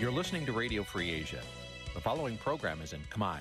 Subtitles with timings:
[0.00, 1.42] You're listening to Radio Free Asia.
[1.92, 3.40] The following program is in Khmer.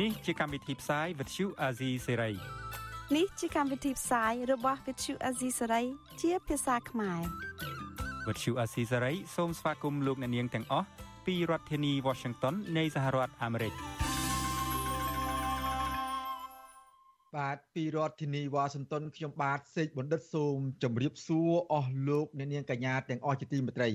[0.00, 2.34] នេះជាកម្មវិធីផ្សាយ Vuthu Azizi Serai
[3.16, 5.84] នេះជាកម្មវិធីផ្សាយរបស់ Vuthu Azizi Serai
[6.22, 7.20] ជាភាសាខ្មែរ
[8.26, 10.86] Vuthu Azizi Serai សូមស្វាគមន៍លោកអ្នកនាងទាំងអស់
[11.26, 13.72] ពីរដ្ឋធានី Washington នៃសហរដ្ឋអាមេរិក
[17.36, 23.90] បាទពីរដ្ឋធានីវ៉ាស៊ីនតោនខ្ញុំបាទសេកបណ្ឌិតសូមជម្រាបសួរអស់លោកអ្នកនាងកញ្ញាទាំងអស់ជាទីមេត្រី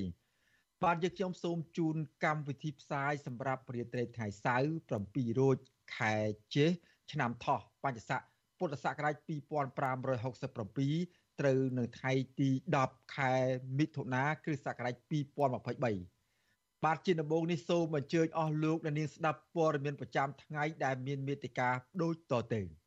[0.84, 1.95] បាទយើងខ្ញុំសូមជូន
[2.26, 4.72] កម្មវិធីផ្សាយសម្រាប់ព្រាត្រីថ្ងៃសៅរ៍
[5.04, 5.58] 7រោច
[5.98, 6.16] ខែ
[6.55, 6.70] ចេស
[7.12, 8.22] ឆ្នាំថោះបញ្ញស័ក
[8.58, 12.50] ពុទ្ធសករាជ2567ត្រូវនៅថ្ងៃទី
[12.84, 13.34] 10ខែ
[13.80, 22.80] មិថុនាគ្រិស្តសករាជ2023បាទជាដំបូងនេះសូមអញ្ជើញអស់លោកអ្នកនាងស្ដាប់ព័ត៌មានប្រចាំថ្ងៃដែលមានមេតិការដូចតទៅ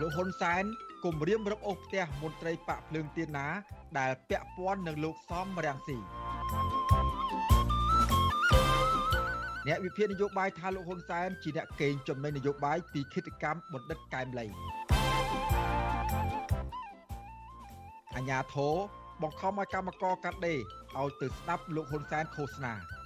[0.00, 0.64] លោកហ៊ុនសែន
[1.04, 3.48] គម្រាមរឹបអូសផ្ទះមន្ត្រីបាក់ភ្លើងទៀនណា
[3.98, 5.96] ដែលពាក់ព័ន្ធនឹងលោកសំរាំងស៊ី
[9.66, 14.46] អ្នកវិភាគនយោបាយថាលោកហ៊ុនសែនជាអ្នកកេងចំណេញនយោបាយពីគិតកម្មបណ្ឌិតកែមលី
[18.16, 18.68] អញ្ញាធោ
[19.22, 20.58] បង្ខំឲ្យកម្មករកាត់ដេរ
[20.98, 22.99] ឲ្យទៅស្ដាប់លោកហ៊ុនសែនឃោសនា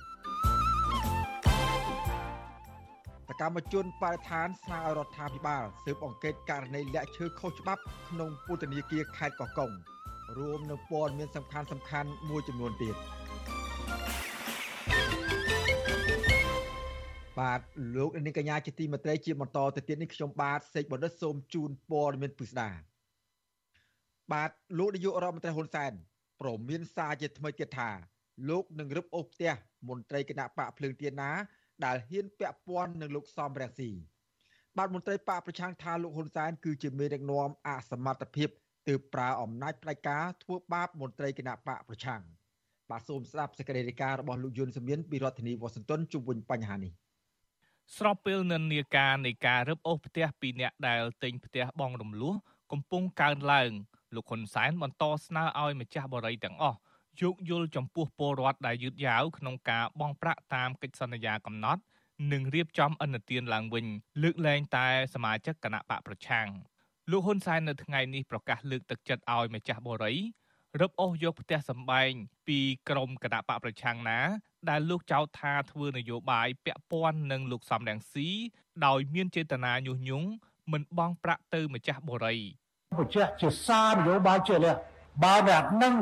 [3.40, 9.70] កម្មជនបរិស្ថានស្នើឲ្យរដ្ឋាភិបាលស៊ើបអង្កេតករណីលាក់ឈើខុសច្បាប់ក្នុងពន្ធនាគារខេត្តកោះកុង
[10.38, 12.96] រួមនឹងព័ត៌មានសំខាន់សំខាន់មួយចំនួនទៀត
[17.38, 17.60] បាទ
[17.96, 22.70] លោកនាងកញ្ញាជាទីមេត្រីជាបន្តទៅទៀតនេះខ្ញុំបាទសេកបណ្ឌិតសូមជូនព័ត៌មានពិស្ដា
[24.32, 25.92] បាទលោកនាយករដ្ឋមន្ត្រីហ៊ុនសែន
[26.40, 27.90] ប្រមានសារជាថ្មីទៀតថា
[28.48, 29.52] លោកនឹងរឹបអូសផ្ទះ
[29.88, 31.30] មន្ត្រីគណៈបកភ្លើងទៀនណា
[31.84, 33.90] ដែលហ៊ានពាក់ព័ន្ធនឹងលោកសំរងស៊ី
[34.78, 38.48] បាទមន្ត្រីបកប្រឆាំងថាលោកហ៊ុនសែនគឺជាមេដឹកនាំអសមត្ថភាព
[38.88, 42.22] ទើបប្រើអំណាចផ្ដាច់ការធ្វើបាបមន្ត្រីគណៈបកប្រឆាំង
[42.90, 46.92] បាទសូមស្ដាប់សេចក្តីរាយការណ៍របស់លោកយុនសមៀនពីរដ្ឋធានីវ៉ាស៊ីនតោនជុំវិញបញ្ហានេះ
[47.96, 52.34] ស្របពេលនិន្នាការនៃការរឹបអូសផ្ទះពីអ្នកដែលទិញផ្ទះបងរំលោះ
[52.72, 53.70] កំពុងកើនឡើង
[54.14, 56.78] លោកហ៊ុនសែនបន្តស្នើឲ្យម្ចាស់បរិយាទាំងអស់
[57.22, 61.82] យោគយល់ចំពោះពលរដ្ឋដែលយឺតយ៉ាវក្នុងការបង់ប្រាក់តាមកិច្ចសន្យាកំណត់
[62.32, 63.86] និងរៀបចំអនុទានឡើងវិញ
[64.22, 66.48] លើកលែងតែសមាជិកគណៈបកប្រឆាំង
[67.10, 70.18] លោកហ៊ុនសែននៅថ្ងៃនេះប្រកាសលើកទឹកចិត្តឲ្យម្ចាស់បរិយ
[70.80, 72.10] រឹបអូសយកផ្ទះសម្បែង
[72.48, 72.58] ពី
[72.88, 74.20] ក្រមគណៈបកប្រឆាំងណា
[74.70, 78.28] ដែលលោកចោទថាធ្វើនយោបាយពាក់ព័ន្ធនឹងលោកសំរងស៊ី
[78.86, 80.28] ដោយមានចេតនាញុះញង់
[80.72, 82.38] មិនបង់ប្រាក់ទៅម្ចាស់បរិយ
[82.98, 84.74] បញ្ជាក់ជាសារនយោបាយជាលះ
[85.22, 85.94] បើអ្នកនឹង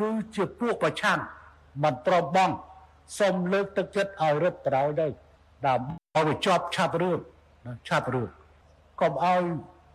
[0.00, 1.20] គឺជាពួកប្រឆាំង
[1.82, 2.50] មិនប្របង
[3.18, 5.06] សូមលើកទឹកចិត្តឲ្យរឹតត្រោយទៅ
[5.66, 7.20] ដើម្បីឲ្យជាប់ឆាប់រឿង
[7.88, 8.28] ឆាប់រឿង
[9.00, 9.42] កុំឲ្យ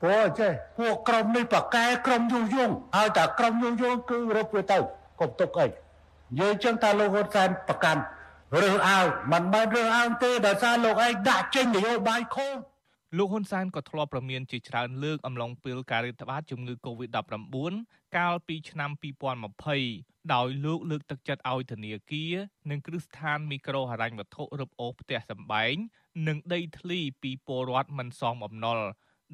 [0.01, 4.77] ព្រោះចេះពួកក្រុមនេះប្រកែក្រុមយុយងហើយតែក្រុមយុយងគឺរឹបវាទៅ
[5.19, 5.73] កុំទុកអីនិ
[6.39, 8.01] យាយចឹងថាលោកហ៊ុនសែនប្រកាន់
[8.61, 12.51] រើសអើងមិនមែនរើសអើងទេដោយសារលោកឯងដាក់ចេញនយោបាយខុស
[13.17, 17.73] លោកហ៊ុនសែនក៏ធ្លាប់ប្រមានជាច្រើនលើកអំឡុងពេលការរាតត្បាតជំងឺ Covid-19
[18.17, 18.91] កាលពីឆ្នាំ
[19.61, 22.33] 2020ដោយលោកលើកទឹកចិត្តឲ្យធនាគារ
[22.69, 25.75] និងគ្រឹះស្ថានមីក្រូហិរញ្ញវត្ថុរឹបអូសផ្ទះសម្បែង
[26.27, 28.79] និងដីធ្លីពីពលរដ្ឋមិនសមបំណុល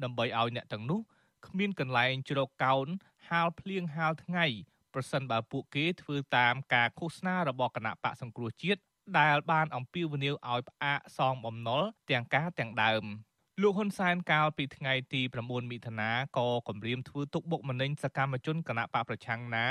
[0.02, 1.00] ដើម្បីឲ្យអ្នកទាំងនោះ
[1.46, 2.86] គ្មានកន្លែងជ្រកកោន
[3.28, 4.46] ហាលភ្លៀងហាលថ្ងៃ
[4.94, 8.80] ប្រសិនបើពួកគេធ្វើតាមការឃោសនារបស់គណៈបកសង្គ្រោះជាតិ
[9.18, 13.04] ដែលបានអំពាវនាវឲ្យផ្អាកសងបំណុលទាំងការទាំងដើម។
[13.62, 19.66] លោកហ៊ុនសែនកាលពីថ្ងៃទី9មិថុនាក៏គម្រាមធ្វើទុកបុកម្នេញសកម្មជនគណៈបកប្រឆាំងណា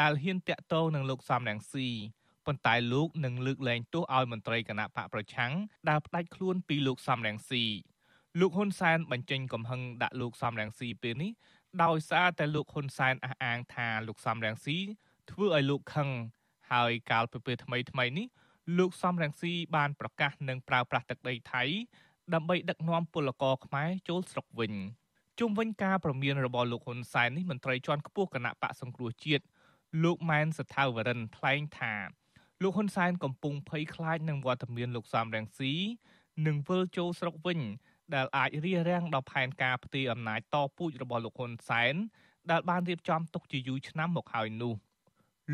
[0.00, 1.88] ដែលហ៊ានតាក់ទងនឹងលោកសំរងស៊ី
[2.46, 5.52] ប៉ុន្តែលោកនឹងលើកលែងទោសឲ្យមន្ត្រីគណៈបកប្រឆាំង
[5.88, 7.64] ដែលផ្ដាច់ខ្លួនពីលោកសំរងស៊ី
[8.40, 11.32] លោកហ៊ុនសែនបញ្ចេញកំហឹងដាក់លោកសំរងស៊ីពេលនេះ
[11.84, 14.76] ដោយសារតែលោកហ៊ុនសែនអះអាងថាលោកសំរងស៊ី
[15.30, 16.08] ធ្វើឲ្យលោកខឹង
[16.72, 18.28] ហើយកាលពីពេលថ្មីថ្មីនេះ
[18.78, 21.64] លោកសំរងស៊ីបានប្រកាសនឹងប្រើប្រាស់ទឹកដីថៃ
[22.34, 24.72] ដើម្បីដឹកនាំពលករខ្មែរចូលស្រុកវិញ
[25.38, 29.44] ជុំវិញការប្រមានរបស់លោកហ៊ុនសែននេះមន្ត្រីជាន់ខ្ពស់គណៈបកសង្គ្រោះជាតិ
[30.04, 31.94] លោកម៉ែនសថាវរិនថ្លែងថា
[32.62, 35.72] លោកហ៊ុនសែនកំពុងភ័យខ្លាចនឹងវត្តមានលោកសំរងស៊ី
[36.46, 37.60] នឹងវិលចូលស្រុកវិញ
[38.14, 41.94] ដែលអាចរារាំងដល់ផែនការផ្ទេរអំណាចតពូជរបស់លោកហ៊ុនសែន
[42.50, 44.74] ដែលបានរៀបចំទុកជាយូរឆ្នាំមកហើយនោះ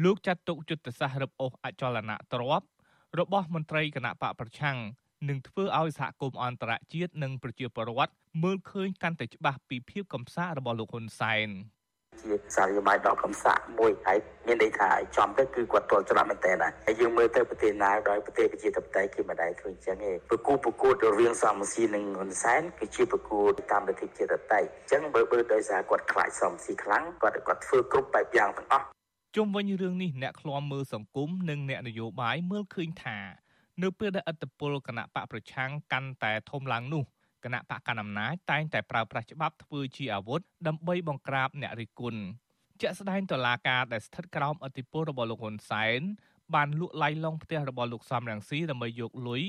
[0.04, 2.66] លោកចាត់ទុកយុទ្ធសាស្ត្ររឹបអូសអចលនទ្រព្យ
[3.18, 4.78] របស់មន្ត្រីគណៈបកប្រឆាំង
[5.28, 8.12] នឹងធ្វើឲ្យសហគមន៍អន្តរជាតិនិងប្រជាពលរដ្ឋ
[8.42, 11.48] មើលឃើញកាន់តែច្បាស់ពីភាពកំសាករបស់លោកហ៊ុនសែន
[12.22, 28.86] ជាសារយោបាយដល់កំសាក់មួយហើយមានន័យថាចំទៅគឺគាត់ទាល់ច្រឡំមែនតើណាហើយយើងមើលទៅប្រទេសណាដោយប្រទេសប្រជាធិបតេយ្យគឺមិនដែលធ្វើអញ្ចឹងទេប្រគូប្រកួតរវាងសំស៊ីនិងហ៊ុនសែនគឺជាប្រគួតតាមលទ្ធិប្រជាធិបតេយ្យអញ្ចឹងបើបើដោយសារគាត់ខ្លាចសំស៊ីខ្លាំងគាត់គាត់ធ្វើគ្រប់បែបយ៉ាងទាំងអស់
[29.36, 33.43] ជុំវិញរឿងនេះអ្នកឃ្លាំមើលសង្គមនិងអ្នកនយោបាយមើលឃើញថា
[33.82, 37.04] នៅពេលដែលអត្តពលគណៈបកប្រឆាំងកាន់តែធំឡើងនោះ
[37.44, 42.20] គណៈបកកណ្ដាលអំណាចតែងតែប្រើប្រាស់ច្បាប់ធ្វើជាអាវុធដើម្បីបង្ក្រាបអ្នករិះគន់
[42.80, 46.00] ជាក់ស្ដែងតុលាការដែលស្ថិតក្រោមអធិបុលរបស់លោកហ៊ុនសែន
[46.54, 49.42] បានលួចឡៃឡងផ្ទះរបស់លោកសំរងស៊ីដើម្បីយកលុយ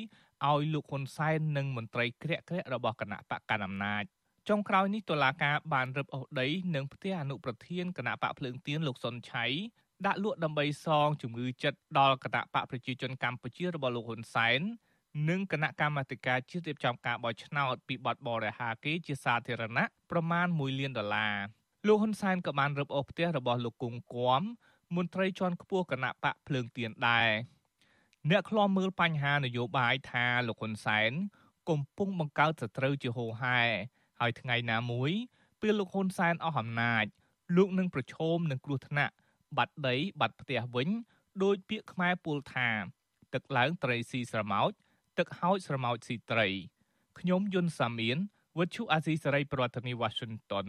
[0.48, 4.04] ឲ្យលោកហ៊ុនសែននិងមន្ត្រីក្រាក់ក្រាក់របស់គណៈបកកណ្ដាលអំណាច
[4.50, 9.46] ចុងក្រោយនេះតុលាការបានរឹបអូសដីនិងផ្ទះអនុប្រធានគណៈបកភ្លើងទៀនលោកសុនឆៃ
[10.04, 14.60] ដាក់លក់ដើម្បីសងជំងឺចិត្តដល់គណៈបកប្រជាជនកម្ពុជារបស់លោកហ៊ុនសែន
[15.30, 21.36] និងគណៈកម្មាធិការជាតិរៀបចំការបោះឆ្នោតពីបទបរិហាគេជាសាធារណៈប្រមាណ1លានដុល្លារ
[21.88, 24.42] លោកហ៊ុនសែនក៏បានរឹបអូសផ្ទះរបស់លោកគង់គំ
[24.96, 27.30] មន្ត្រីជាន់ខ្ពស់គណៈបកភ្លើងទៀនដែរ
[28.30, 31.12] អ្នកខ្លាំមើលបញ្ហានយោបាយថាលោកហ៊ុនសែន
[31.70, 33.62] កំពុងបង្កើតសត្រូវជាហូរហែ
[34.20, 35.12] ហើយថ្ងៃណាមួយ
[35.62, 37.06] ពេលលោកហ៊ុនសែនអស់អំណាច
[37.58, 39.14] លោកនឹងប្រឈមនឹងគ្រោះថ្នាក់
[39.58, 40.90] បាត់ដី បាត់ផ្ទះវិញ
[41.44, 42.70] ដោយពាក្យខ្មែរពោលថា
[43.34, 44.72] ទឹកឡើងត្រីស៊ីស្រមោច
[45.20, 46.48] ទឹកហោចស្រមោចស៊ីត្រី
[47.20, 48.18] ខ្ញុំយុនសាមៀន
[48.60, 50.68] វិទ្យុអាស៊ីសេរីប្រធានាទីវ៉ាស៊ីនតោន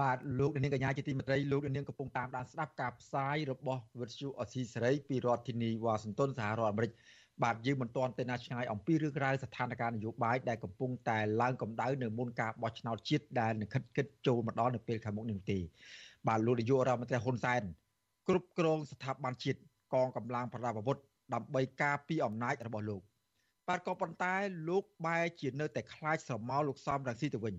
[0.00, 6.92] បាទលោកនាងកញ្ញាជាទីមេត្រីលោកនាងកំពុងតាមដានស្ដាប់ការផ្សាយរបស់វិទ្យុអស៊ីសេរីពីរដ្ឋធានីវ៉ាស៊ីនតោនសហរដ្ឋអាមេរិក
[7.42, 15.58] បាទយើងមិនទាន់ទៅណាឆ្ងាយអំពីរឿងរ៉ាវស្ថានភាពនយោបាយដែលកំពុងតែឡើងកម្ដៅនៅមុនការបោះឆ្នោតជាតិដែលនឹងខិតគិតចូលមកដល់នៅពេលខាងមុខនេះទេ
[16.28, 17.62] បាទលោកនាយករដ្ឋមន្ត្រីហ៊ុនសែន
[18.28, 19.58] គ្រប់គ្រងស្ថាប័នជាតិ
[19.94, 20.96] កងកម្លាំងប្រដាប់អាវុធ
[21.34, 23.02] ដើម្បីការពារអំណាចរបស់លោក
[23.68, 24.34] បាទក៏ប៉ុន្តែ
[24.68, 27.54] លោកបែរជានៅតែខ្លាចស្រមោលលោកសំរងស៊ីទៅវិញ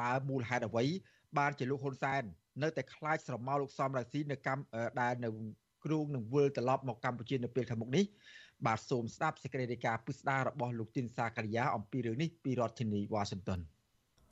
[0.00, 0.84] តើមូលហេតុអ្វី
[1.38, 2.22] បានជាលោកហ៊ុនសែន
[2.62, 5.28] នៅតែខ្លាចស្រមោលលោកសំរងស៊ីនៅកម្ពុជាដែលនៅ
[5.84, 8.04] គ្រងនឹងវិលត្រឡប់មកកម្ពុជានៅពេលខាងមុខនេះ
[8.66, 13.60] បាទសូមស្ដាប់សេចក្តីរាយការណ៍ពិស្ដាររបស់លោកទីនសាការីយ៉ាអំពីរឿងនេះពីរដ្ឋធានីវ៉ាស៊ីនតោន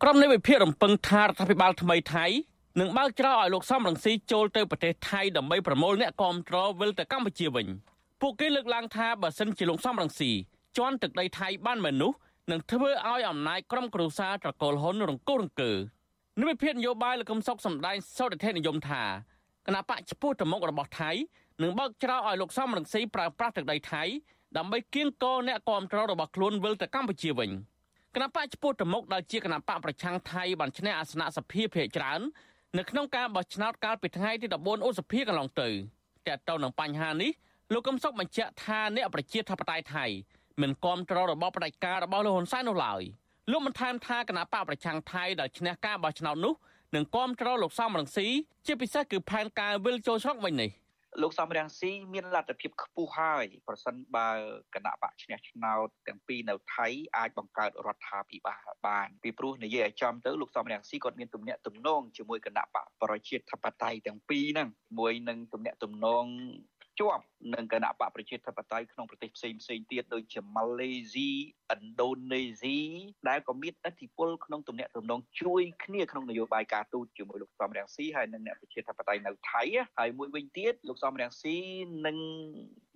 [0.03, 2.26] ក្រុមនៃវិភាគរំពឹងថារដ្ឋាភិបាលថ្មីថៃ
[2.81, 7.67] នឹងបើកច្រកឲ្យលោកសំរងស៊ីចូលទៅប្រទេសថៃដើម្បីប្រមូលអ្នកគាំទ្រវិលទៅកម្ពុជាវិញ
[8.20, 10.31] ពួកគេលើកឡើងថាបើសិនជាលោកសំរងស៊ី
[10.76, 12.17] ជន់ទឹកដីថៃបានមនុស្ស
[12.50, 15.73] នឹងធ្វើឲ្យអំណាចក្រុមគ្រួសារត្រកូលហ៊ុនរង្គោះរង្គើ
[16.41, 19.03] និវិភាននយោបាយលោកកឹមសុខសម្ដែងសោតធិនិយមថា
[19.67, 21.11] គណៈបកចំពោះទៅមុខរបស់ថៃ
[21.62, 24.03] នឹងបើកច្រកឲ្យលោកសំរងស៊ីប្រើប្រាស់ទឹកដីថៃ
[24.56, 27.50] ដើម្បីគៀងគរអ្នកគាំទ្ររបស់ខ្លួនវិលទៅកម្ពុជាវិញ
[28.15, 32.20] គណៈបកចំពោះទៅមុខដែលជាគណៈបកប្រឆាំងថៃបានឈ្នះអាសនៈសភាភាគច្រើន
[32.76, 35.69] នៅក្នុងការបោះឆ្នោតកាលពីថ្ងៃទី14ឧសភាកន្លងទៅ
[36.26, 37.31] តើតើនឹងបញ្ហានេះ
[37.73, 40.05] លោកកឹមសុខបញ្ជាក់ថាអ្នកប្រជាធិបតេយ្យថៃ
[40.61, 43.03] មិនគ្រប់គ្រងរបបផ្ដាច់ការរបស់លោកហ៊ុនសែននោះឡើយ
[43.50, 46.55] លោកបានថែមថាគណៈបកប្រឆាំងថៃដែលឈ្នះការបោះឆ្នោតនោះ
[46.94, 48.26] នឹងគ្រប់គ្រងលោកសំរងស៊ី
[48.67, 50.70] ជាពិសេសគឺផែនការវិលចូលស្រុកវិញនេះ
[51.22, 54.31] លោកសំរងស៊ីមានលទ្ធភាពខ្ពស់ហើយប្រសិនបើ
[54.75, 64.69] គណៈបកឈ្នះឆ្នោតទាំងពីរនៅថៃអាចបង្កើតរដ្ឋាភិបាលបានពីព្រោះនិយាយឲ្យចំទៅលោកសំរងស៊ីគាត់មានទំនាក់ទំនងជាមួយគណៈបកប្រជាធិបតេយ្យទាំងពីរហ្នឹង
[64.99, 66.26] មួយនឹងទំនាក់ទំនង
[66.98, 67.22] ជាប់
[67.54, 71.30] នឹងគណៈបកប្រជាធិបតេយ្យក្នុងប្រទេសផ្សេងផ្សេងទៀតដូចជាម៉ាឡេស៊ី
[71.74, 72.78] ឥណ្ឌូនេស៊ី
[73.28, 79.62] ដែលក៏មានឥទ្ធិពលក្នុងទំនាក់ទំនងជួយគ្នាក្នុងនយោបាយការទូតជាមួយលោកសំរងស៊ីហើយនិងអ្នកប្រជាធិបតេយ្យនៅថៃ
[79.98, 81.56] ហើយមួយវិញទៀតលោកសំរងស៊ី
[82.06, 82.16] និង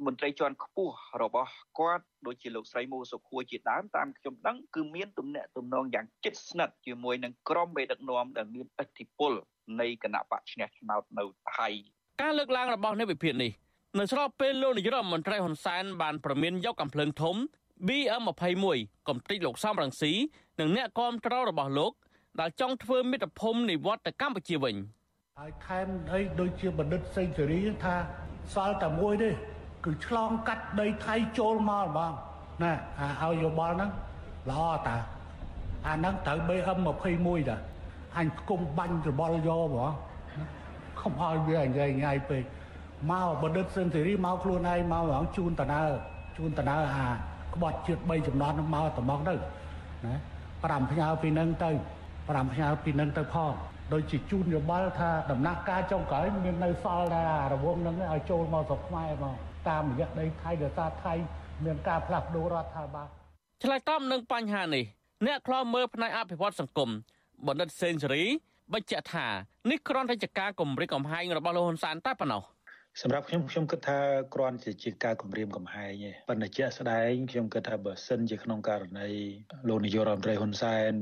[0.07, 9.33] មន្ត្រីជាន់ខ្ពស់របស់គាត់ដូចជាលោកស្រីមូសុខួរជាដើមតាមខ្ញុំដឹងគឺមានទំនាក់ទំនងយ៉ាងជិតស្និទ្ធជាមួយនឹងក្រុមមេដឹកនាំដែលមានឥទ្ធិពល
[9.81, 11.25] នៃគណៈបកឈ្នះឆ្នោតនៅ
[11.57, 11.69] ថៃ
[12.23, 13.53] ការលើកឡើងរបស់នៃវិភាគនេះ
[13.99, 17.37] នៅស្របពេលលោកនាយរដ្ឋមន្ត្រីហ៊ុនសែនបានប្រមានយកកំភ្លើងធំ
[17.89, 20.13] BM21 កំទេចលោកសំរងស៊ី
[20.61, 21.93] និងអ្នកគាំទ្ររបស់លោក
[22.41, 24.75] ដែលចង់ធ្វើមិត្តភូមិនិវត្តទៅកម្ពុជាវិញ
[25.39, 27.95] ហើយថែមអីដូចជាបណ្ឌិតសេងសេរីថា
[28.55, 29.31] សល់តែមួយទេ
[29.85, 32.13] គឺឆ្លងកាត់ដីថៃចូលមកបង
[32.63, 33.91] ណាអាឲ្យយោបល់ហ្នឹង
[34.51, 34.97] ល្អតា
[35.87, 37.57] អាហ្នឹងត្រូវ BM21 តា
[38.19, 39.91] អញគុំបាញ់របល់យកបង
[41.01, 42.45] ខំឲ្យវាញ៉ៃញ៉ៃពេក
[43.11, 45.83] មកបណ្ឌិតសិនសេរីមកខ្លួនឯងមកហងជូនតណើ
[46.37, 47.07] ជូនតណើអា
[47.55, 49.35] ក្បត់ជាតិ3ចំណត់មកត្មងទៅ
[50.07, 50.15] ណា
[50.53, 51.71] 5ផ្ញើពីនឹងទៅ
[52.17, 53.53] 5ផ្ញើពីនឹងទៅផង
[53.93, 59.37] ដោយជាជូនយោបល់ថាដំណាក់កាលចុងក្រោយមាននៅសល់ដែររវងនឹងឲ្យចូលមកស្រុកខ្មែរមក
[59.69, 61.15] តាមរយៈដីថៃដោយសារថៃ
[61.65, 63.09] មានការផ្លាស់ប្ដូររដ្ឋាភិបាល
[63.63, 64.85] ឆ្លើយតបនឹងបញ្ហានេះ
[65.27, 66.91] អ្នកខ្លោមើលផ្នែកអភិវឌ្ឍសង្គម
[67.47, 68.25] បណ្ឌិតសេនស៊ូរី
[68.73, 69.27] បញ្ជាក់ថា
[69.71, 72.43] នេះគ្រាន់តែជាការគម្រិតកំហែងរបស់លោកហ៊ុនសែនតែប៉ុណ្ណោះ
[73.01, 73.99] សម្រាប់ខ្ញុំខ្ញុំគិតថា
[74.35, 79.11] គ្រាន់តែជាការគម្រាមកំហែងទេប៉ុន្តែជាក់ស្ដែងខ្ញុំគិតថាបើសិនជាក្នុងករណី
[79.69, 80.93] លោកនាយករដ្ឋមន្ត្រីហ៊ុនសែន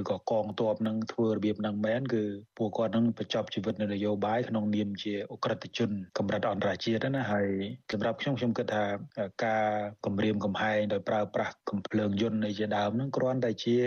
[0.00, 2.24] ឬក៏កងទ័ពនឹងធ្វើរបៀបនឹងមែនគឺ
[2.58, 7.50] ពួកគាត់នឹងបញ្ចប់ជីវិតនៅនយោបាយក្នុងនាមជាអក្រិតជនកម្រិតអន្តរជាតិណាហើយ
[7.92, 8.84] សម្រាប់ខ្ញុំខ្ញុំគិតថា
[9.46, 9.66] ការ
[10.06, 13.78] គម្រាមកំហែងដោយប្រើប្រាស់កំភ្លើងយន្តនៃជាដើមនឹងគ្រាន់តែជា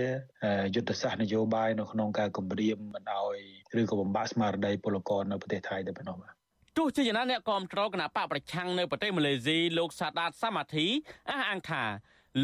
[0.75, 3.39] យុទ្ធសាស្ត្រនយោបាយនៅក្នុងការគម្រាមមិនឲ្យ
[3.79, 6.38] ឬក៏បំបាក់ស្មារតីពលករនៅប្រទេសថៃតែប៉ុណ្ណោះបាទ
[6.79, 10.88] ទោះជាយ៉ាងណាអ្នកគាំទ្រគណៈបកប្រឆាំងនៅប្រទេសម៉ាឡេស៊ីលោកសាដាតសាម៉ាធី
[11.29, 11.83] អះអាងថា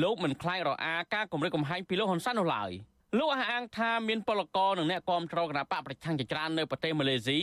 [0.04, 2.72] លោកមិនខ្លាចរអាការគម្រិតកំហែងពីលោកហ៊ុនសែននោះឡើយ
[3.18, 7.40] លោកអះអាងថាមានពលករនិងអ្នកគាំទ្រគណៈបកប្រឆាំងជាច្រើននៅប្រទេសម៉ាឡេស៊ី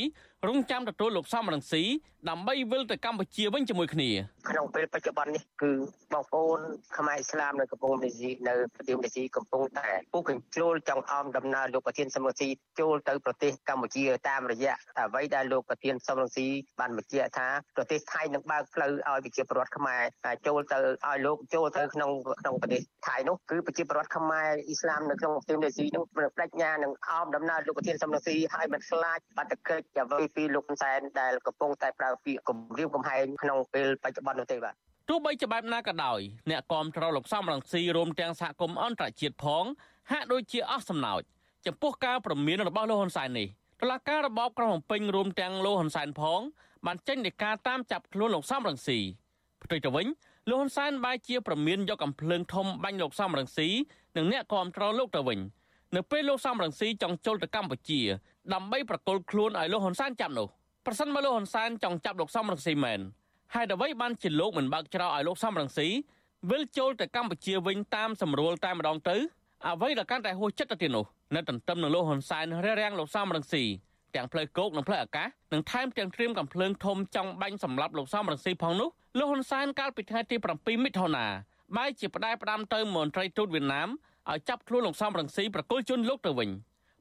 [0.48, 1.82] រងចាំទទួលលោកសំរងស៊ី
[2.30, 4.10] ដើម្បីវិលទៅកម្ពុជាវិញជាមួយគ្នា
[4.50, 5.72] ក្នុងពេលបច្ចុប្បន្ននេះគឺ
[6.12, 6.58] បងប្អូន
[6.96, 12.48] ខ្មែរឥស្លាមនៅកំពង់មាស៊ីនៅប្រទេសមាស៊ីកំពុងតែពុះកញ្ជ្រោលចង់អមដំណើរលោកប្រធានសំរងស៊ី
[12.80, 16.46] ចូលទៅប្រទេសកម្ពុជាតាមរយៈអ្វីដែលលោកប្រធានសំរងស៊ី
[16.80, 20.02] បានបញ្ជាក់ថាប្រទេសថៃនឹងបើកផ្លូវឲ្យប្រជាពលរដ្ឋខ្មែរ
[20.46, 34.74] ចូលទៅឲ្យលោកចូលទៅក្នុងក្នុងប្រទេសថៃនោះគឺប្រជាពលរដ្ឋខ្មែរឥស្លាមនៅក្នុងប្រទេសមាស៊ីនោះបដិញ្ញានឹងអមដំណើរលោកប្រធានសំរងស៊ីឲ្យមិនខ្លាចបាតុកិច្ចអ្វីពីលោកហ៊ុនសែនដែលកំពុងតែប្រើពាក្យគំរាមកំហែងក្នុងពេលបច្ចុប្បន្ននោះទេបាទ
[35.08, 36.20] ទោះបីជាបែបណាក៏ដោយ
[36.50, 39.64] អ្នកគាំទ្រលោកសំរងស៊ីរួមទាំងសហគមន៍អន្តរជាតិផង
[40.10, 41.22] ហាក់ដូចជាអស់សំណោច
[41.66, 43.48] ចំពោះការប្រមានរបស់លោកហ៊ុនសែននេះ
[43.80, 46.40] តុលាការរបបក្រុងភ្នំពេញរួមទាំងលោកហ៊ុនសែនផង
[46.86, 48.98] បានចេញដីកាតាមចាប់ខ្លួនលោកសំរងស៊ី
[49.62, 50.06] ផ្ទុយទៅវិញ
[50.50, 53.68] លោកហ៊ុនសែនបែរជាប្រមានយកកំភ្លើងធំបាញ់លោកសំរងស៊ី
[54.16, 55.38] និងអ្នកគាំទ្រលោកទៅវិញ
[55.96, 58.00] នៅពេលលោកសំរងស៊ីចង់ចូលទៅកម្ពុជា
[58.54, 60.48] ដើម្បីប្រកល់ខ្លួនឲ្យលោកហ៊ុនសែនចាប់នោះ
[60.86, 63.00] ប្រសិនបើលោកហ៊ុនសែនចង់ចាប់លោកសំរងស៊ីមែន
[63.54, 65.88] ហេតុអ្វីបានជាលោកមិនបើកច្រកឲ្យលោកសំរងស៊ី
[66.50, 69.16] វិលចូលទៅកម្ពុជាវិញតាមសម្រួលតែម្ដងទៅ
[69.68, 73.62] អ្វីដែលកាន់តែហួសចិត្តទៅទៀតនោះនៅទន្ទឹមនឹងលោកហ៊ុនសែនរារាំងលោកសំរងស៊ី
[74.14, 81.26] ទាំងផ្លូវគោកនិងផ្លូវអាកាសនិងថែមទាំងត្រៀមកំភ្លើងធំចង់បាញ់សម្លាប់លោកសំរងស៊ីផងនោះលោកហ៊ុនសែនកាលពីថ្ងៃទី7មិថុនា
[81.76, 83.88] បែរជាផ្ដាយផ្ដាំទៅមន្ត្រីទូតវៀតណាម
[84.30, 86.50] ឲ្យចាប់ខ្លួនលោកសំរងស៊ីប្រគល់ជូនលោកទៅវិញ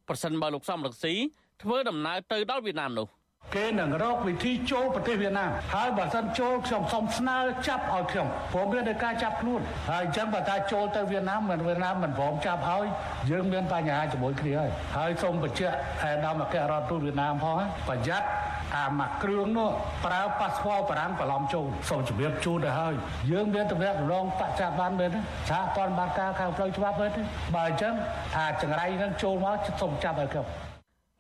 [0.07, 1.13] ប្រសិនបើលោកសំរងស៊ី
[1.61, 3.07] ធ្វើដំណើរទៅដល់វៀតណាមនោះ
[3.55, 12.85] គេនឹងរកវិធីចូលប្រទេសវៀតណាមហើយបើសិនចូលខ្ញុំសូមស្នើចាប់ឲ្យខ្ញុំព្រមមានតែការចាប់ខ្លួនហើយអញ្ចឹងបើថាចូលទៅវៀតណាមមិនវៀតណាមមិនព្រមចាប់ឲ្យ
[13.31, 17.55] យើងមានបញ្ហាជាមួយគ្នាហើយហើយសូមបញ្ជាក់ឯកឧត្តមអគ្គរដ្ឋទូតវៀតណាមផង
[17.87, 18.27] ប្រយ័ត្ន
[18.75, 19.69] អាមកគ្រឿងនោះ
[20.05, 22.93] ប្រើប៉ាសពតបារាំងបន្លំចូលសូមជម្រាបជូនទៅហើយ
[23.31, 25.19] យើងមានតំណែងរងបច្ចុប្បន្នមែនទេ
[25.49, 27.21] សហព័ន្ធបាតការខាងផ្លូវច្បាប់មែនទេ
[27.55, 27.93] បើអញ្ចឹង
[28.35, 30.70] ថាចង្រៃនឹងចូលមកសូមចាប់ឲ្យគ្រប់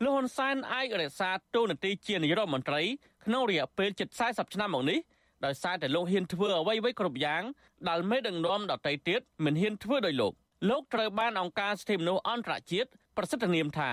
[0.03, 2.81] លោកហ៊ុនសែនអាចរក្សាតួនាទីជានាយករដ្ឋមន្ត្រី
[3.25, 4.99] ក្នុងរយៈពេលជិត40ឆ្នាំមកនេះ
[5.45, 7.43] ដោយសារតែលោកហ៊ានធ្វើអ្វីៗគ្រប់យ៉ាង
[7.89, 10.33] ដែលមេដឹកនាំដទៃទៀតមិនហ៊ានធ្វើដោយលោក
[10.69, 13.91] លោកត្រូវបានអង្គការសិទ្ធិមនុស្សអន្តរជាតិប្រសិទ្ធនាមថា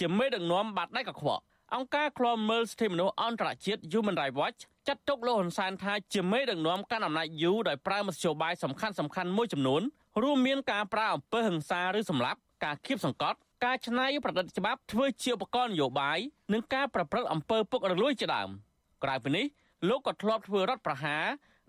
[0.00, 1.42] ជាមេដឹកនាំបាត់ដៃកខ្វក់
[1.74, 9.82] អង្គការឃ្លាំមើលសិទ្ធិមនុស្សអន្តរជាតិ Human Rights Watch ចាត់ទុកលោកហ៊ុនសែនថាជាមេដឹកនាំកាន់អំណាចយូរដោយប្រើមធ្យោបាយសំខាន់សំខាន់មួយចំនួន
[10.22, 16.18] រួមមានការប្រើអំពើហិង្សាឬសម្លាប់ការគៀបសង្កត់ ការច្នៃប្រឌិតច្បាប់ធ្វើជាឧបករណ៍នយោបាយ
[16.52, 18.48] និងការប្រព្រឹត្តអំពើពុករលួយជាដើម
[19.04, 19.46] ក្រៅពីនេះ
[19.88, 21.24] លោកក៏ធ្លាប់ធ្វើរដ្ឋប្រហារ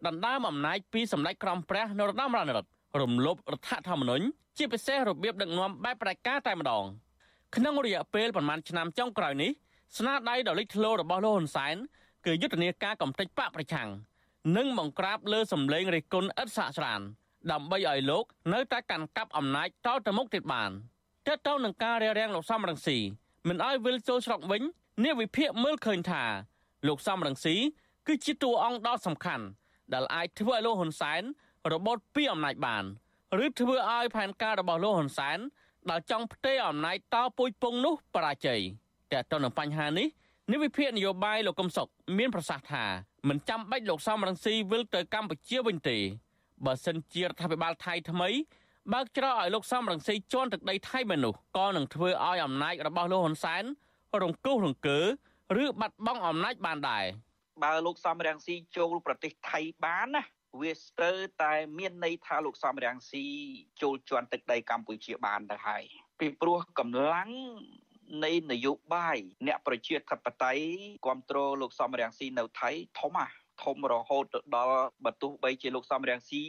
[0.08, 2.70] ដណ្ដើមអំណាចពីសម្ដេចក្រមព្រះនរោត្តមរណរដ្ឋ
[3.02, 4.26] រំលោភរដ្ឋធម្មនុញ្ញ
[4.58, 6.86] ជាពិសេសរបៀបដឹកនាំបែបផ្ដាច់ការតែម្ដង
[7.56, 9.52] ក្នុងរយៈពេលប្រមាណឆ្នាំចុងក្រោយនេះ
[9.98, 11.76] ស្នាដៃដ៏លេចធ្លោរបស់លោកហ៊ុនសែន
[12.26, 13.90] គឺយុទ្ធនាការកំទេចបកប្រឆាំង
[14.58, 17.02] និងបង្ក្រាបលើសម្លេងរិះគន់ឥតសាកស្រាន
[17.52, 20.72] ដើម្បីឲ្យលោកនៅតែកាន់កាប់អំណាចតទៅមុខទៀតបាន។
[21.28, 22.98] តើតើនឹងការរារាំងលោកសំរងស៊ី
[23.48, 24.62] មិនឲ្យវិលចូលស្រុកវិញ
[25.04, 26.24] នេះវិភាគមើលឃើញថា
[26.88, 27.56] លោកសំរងស៊ី
[28.08, 29.46] គឺជាតួអង្គដ៏សំខាន់
[29.94, 31.22] ដែលអាចធ្វើឲ្យលោកហ៊ុនសែន
[31.74, 32.84] របូតពីអំណាចបាន
[33.46, 35.40] ឬធ្វើឲ្យផែនការរបស់លោកហ៊ុនសែន
[35.90, 38.62] ដែលចង់ផ្ទេរអំណាចតពុយពងនោះបរាជ័យ
[39.12, 40.08] តែទៅនឹងបញ្ហានេះ
[40.52, 41.88] និវិភាគនយោបាយលោកកឹមសុខ
[42.18, 42.86] មានប្រសាសន៍ថា
[43.30, 45.98] មិនចាំបាច់លោកសំរងស៊ីវិលទៅកម្ពុជាវិញទេ
[46.66, 48.30] បើសិនជារដ្ឋាភិបាលថៃថ្មី
[48.92, 53.64] បើកច្រកឲ្យលោកសំរងស៊ីជន់ទឹកដីថៃមែននោះក៏នឹងធ្វើឲ្យអំណាចរបស់លោកហ៊ុនសែន
[54.24, 55.00] រង្គោះរង្គើ
[55.64, 57.06] ឬបាត់បង់អំណាចបានដែរ
[57.64, 60.24] បើលោកសំរងស៊ីចូលប្រទេសថៃបានណា
[60.62, 63.26] វាស្ទើរតែមានន័យថាលោកសំរងស៊ី
[63.82, 65.84] ចូលជន់ទឹកដីកម្ពុជាបានទៅហើយ
[66.20, 67.30] ពីព្រោះកម្លាំង
[68.26, 70.66] នៃនយោបាយអ្នកប្រជាធិបតេយ្យ
[71.06, 73.30] គ្រប់គ្រងលោកសំរងស៊ីនៅថៃធំអា
[73.64, 76.44] ធំរហូតទៅដល់បើទោះបីជាលោកសំរងស៊ី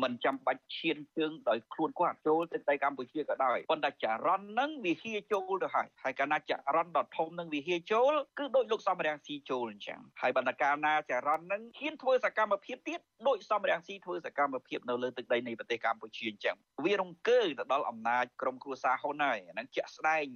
[0.00, 20.26] មិនចាំបាច់ឈានជើងដោយខ្លួនគាត់ចូលទៅដីកម្ពុជាក៏ដោយប៉ុន្តែចរន្តនឹងវាហៀចូលទៅហើយហើយកាលណាចរន្តដ៏ធំនឹងវាហៀចូលគឺដោយលោកសំរាំងស៊ីចូលអញ្ចឹងហើយបណ្ដកាលណាចរន្តនឹងហ៊ានធ្វើសកម្មភាពទៀតដោយសំរាំងស៊ីធ្វើសកម្មភាពនៅលើទឹកដីនៃប្រទេសកម្ពុជាអញ្ចឹងវារង្គើទៅដល់អំណាចក្រុមគ្រួសារហ៊ុនហើយហ្នឹងជាក់ស្ដែង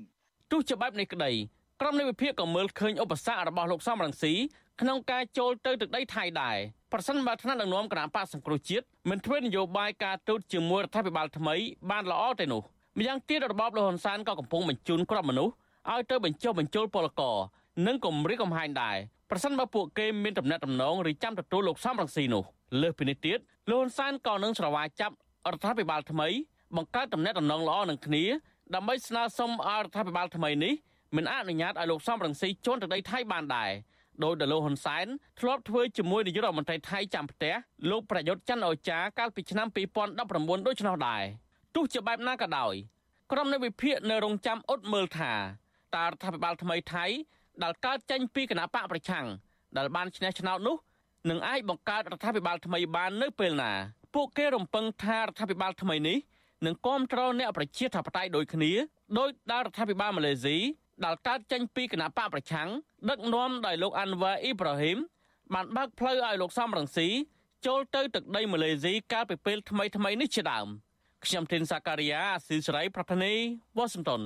[0.52, 1.32] ទោះជាបែបនេះក្តី
[1.80, 4.34] ក្រុមនៃវិភាគក៏មើលឃើញឧបសគ្គរបស់លោកសំរងស៊ី
[4.82, 6.56] ក្នុងការចូលទៅទឹកដីថៃដែរ
[6.92, 11.54] ប្រសិនបើថ្នាក់ដឹកនាំគណៈបកសង្គ្រោះជាតិមិនធ្វើនយោបាយការទូតជាមួយរដ្ឋាភិបាលថ្មី
[11.90, 12.62] បានល្អទេនោះ
[12.98, 15.52] ម្យ៉ាងទៀតរបបលហ៊ុនសែនក៏កំពុងបញ្ជូនក្របមនុស្ស
[15.92, 17.36] ឲ្យទៅបញ្ចុះបញ្ចូលពលករ
[17.86, 18.96] និងគម្រិះកំហែងដែរ
[19.30, 22.44] ប្រសិនបើពួកគេមានដំណាក់ដំណងឬចាំទទួលលោកសំរងស៊ីនោះ
[22.80, 23.38] លើសពីនេះទៀត
[23.70, 25.14] លោកហ៊ុនសែនក៏នឹងស្រវាចាប់
[25.52, 26.28] រដ្ឋាភិបាលថ្មី
[26.76, 28.24] បង្កើតដំណាក់ដំណងល្អនឹងគ្នា
[28.74, 30.74] ដើម្បីស្នើសុំឲ្យរដ្ឋាភិបាលថ្មីនេះ
[31.16, 33.70] មិនអនុញ្ញាតឲ្យលោកសំរងស៊ីជន់ទៅដីថៃបានដែរ
[34.24, 35.06] ដោយដែលលោកហ៊ុនសែន
[35.40, 37.54] ធ្លាប់ធ្វើជាមួយនាយករដ្ឋមន្ត្រីថៃចាំផ្ទះ
[37.90, 41.22] លោកប្រយុទ្ធច័ន្ទអូចាកាលពីឆ្នាំ2019ដូច្នោះដែរ
[41.74, 42.74] ទោះជាបែបណាក៏ដោយ
[43.32, 45.32] ក្រុមនៃវិភាគនៅរងចាំអ៊ុតមើលថា
[45.96, 47.04] តើរដ្ឋាភិបាលថ្មីថៃ
[47.62, 49.26] ដែលកើតចេញពីគណៈបកប្រឆាំង
[49.76, 50.76] ដែលបានឈ្នះឆ្នោតនោះ
[51.30, 53.72] នឹងអាចបង្កើតរដ្ឋាភិបាលថ្មីបាននៅពេលណា
[54.14, 56.18] ពួកគេរំពឹងថារដ្ឋាភិបាលថ្មីនេះ
[56.66, 58.72] នឹងគ្រប់គ្រងអ្នកប្រជាធិបតេយ្យដូចគ្នា
[59.18, 60.56] ដោយដែលរដ្ឋាភិបាលម៉ាឡេស៊ី
[61.04, 62.68] ដែលកើតចេញពីគណៈបកប្រឆាំង
[63.10, 64.98] ដឹកនាំដោយលោកអាន់វ៉ាអ៊ីប្រាហ៊ីម
[65.54, 67.08] បានបើកផ្លូវឲ្យលោកសំរងស៊ី
[67.66, 70.66] ចូលទៅទឹកដីម៉ាឡេស៊ីកាលពីពេលថ្មីថ្មីនេះជាដើម
[71.24, 73.32] ខ្ញុំធីនសាការីយ៉ាអស៊ីសេរីប្រធានី
[73.76, 74.22] វ៉ាស៊ីនតោន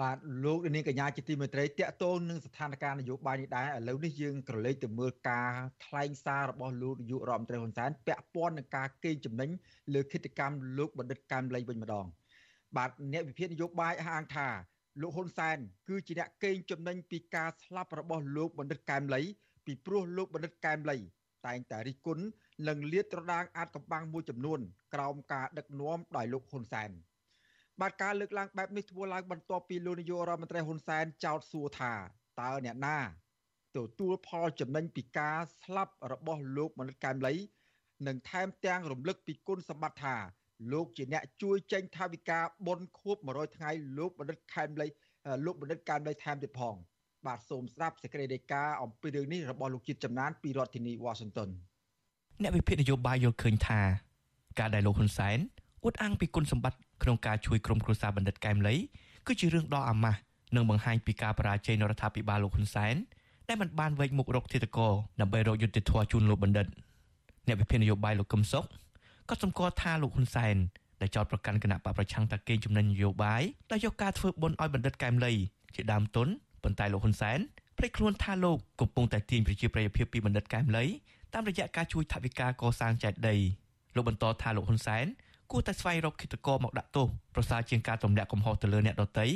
[0.00, 5.50] បាទលោកនាងកញ្ញាជាទីមេត្រីតកតូននឹងស្ថានភាពនយោបាយនេះដែរឥឡូវនេះយើងក្រឡេកទៅមើលការ
[5.84, 9.50] ថ្លែងសាររបស់លោកនាយករដ្ឋមន្ត្រីហ៊ុនសែនពាក់ព័ន្ធនឹងការកេងចំណេញ
[9.94, 12.06] លើគិតកម្មលោកបណ្ឌិតកែមលីវិញម្ដង
[12.76, 14.48] បាទអ្នកវិភាគនយោបាយអះអាងថា
[15.00, 19.22] លោកហ៊ុនសែនគឺជាអ្នកកេងចំណេញពីការស្លាប់របស់លោកបណ្ឌិតកែមលី
[19.66, 20.96] ពីព្រោះលោកបណ្ឌិតកែមលី
[21.46, 22.24] តែងតែរិះគន់
[22.68, 24.60] និងលាតត្រដាងអាចកំបាំងមួយចំនួន
[24.94, 26.90] ក្រោមការដឹកនាំដោយលោកហ៊ុនសែន
[27.80, 31.92] បាទការលើកឡើងបែបនេះធ្វើឡើងបន្ទាប់ពីលោកនាយករដ្ឋមន្ត្រីហ៊ុនសែនចោទសួរថា
[32.40, 32.98] តើអ្នកណា
[33.76, 37.34] ទទួលផលចំណេញពីការស្លាប់របស់លោកមនិតកែមលី
[38.06, 40.16] និងថែមទាំងរំលឹកពីគុណសម្បត្តិថា
[40.72, 44.86] លោកជាអ្នកជួយចេញថាវិការបុណ្យខួប100ថ្ងៃលោកបណ្ឌិតខែមលី
[45.44, 46.74] លោកបណ្ឌិតកែមលីថែមទៀតផង
[47.26, 51.48] បាទសូមស្ដាប់សេចក្តីរាយការណ៍អំពីរឿងនេះរបស់លោកជាតិចំណានពីរដ្ឋធានី Washington
[52.42, 53.80] អ្នកវិភាគនយោបាយយល់ឃើញថា
[54.58, 55.38] ការដែលលោកហ៊ុនសែន
[55.84, 58.74] អួតអាងពីគុណសម្បត្តិក្នុងការជួយក្រុមគ្រួសារបណ្ឌិតកែមលី
[59.26, 60.18] គឺជារឿងដ៏អាម៉ាស់
[60.54, 62.94] និងបង្ហាញពីការបរាជ័យនៃរដ្ឋាភិបាលលោកហ៊ុនសែន
[63.48, 64.88] ដែលមិនបានវែកមុខរកធិតកោ
[65.20, 66.66] ដើម្បីរកយុត្តិធម៌ជូនលោកបណ្ឌិត
[67.46, 68.64] អ្នកវិភាគនយោបាយលោកកឹមសុខ
[69.28, 70.56] ក៏សម្គាល់ថាលោកហ៊ុនសែន
[71.00, 75.32] ដែលចោទប្រកាន់គណៈបកប្រឆាំងតាកេងចំណេញនយោបាយដែលយកការធ្វើបុណ្យឲ្យបណ្ឌិតកែមលី
[75.74, 76.28] ជាដើមទុន
[76.62, 77.38] ប៉ុន្តែលោកហ៊ុនសែន
[77.78, 80.84] ព្រៃខ្លួនថាលោកកំពុងតែទាញប្រជាប្រិយភាពពីបណ្ឌិតកែមលី
[81.34, 83.38] តាមរយៈការជួយថវិកាកសាងចេតិយ
[83.96, 85.06] លោកបន្តថាលោកហ៊ុនសែន
[85.50, 89.26] គួរតែស្វែងរកគិតកោមកដាក់ទោសប្រសើរជាងការទម្លាក់កំហុសទៅលើអ្នកដទៃ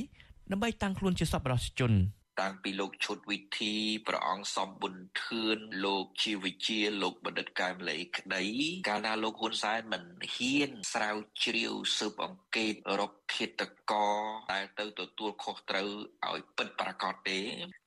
[0.50, 1.92] ដើម្បីតាំងខ្លួនជាសប្បុរសជន
[2.40, 3.74] តាំងពីលោកឈុតវិធី
[4.06, 8.44] ព្រះអង្គសំប៊ុនធឿនលោកជីវវិជាលោកបណ្ឌិតកែមលីក្តី
[8.88, 14.20] កាលណាលោកហ៊ុនសែនមិនហ៊ានស្រាវជ្រាវស៊ើបអង្កេតរកឃាតករ
[14.52, 15.88] ដែលទៅទទួលខុសត្រូវ
[16.28, 17.40] ឲ្យពិតប្រាកដទេ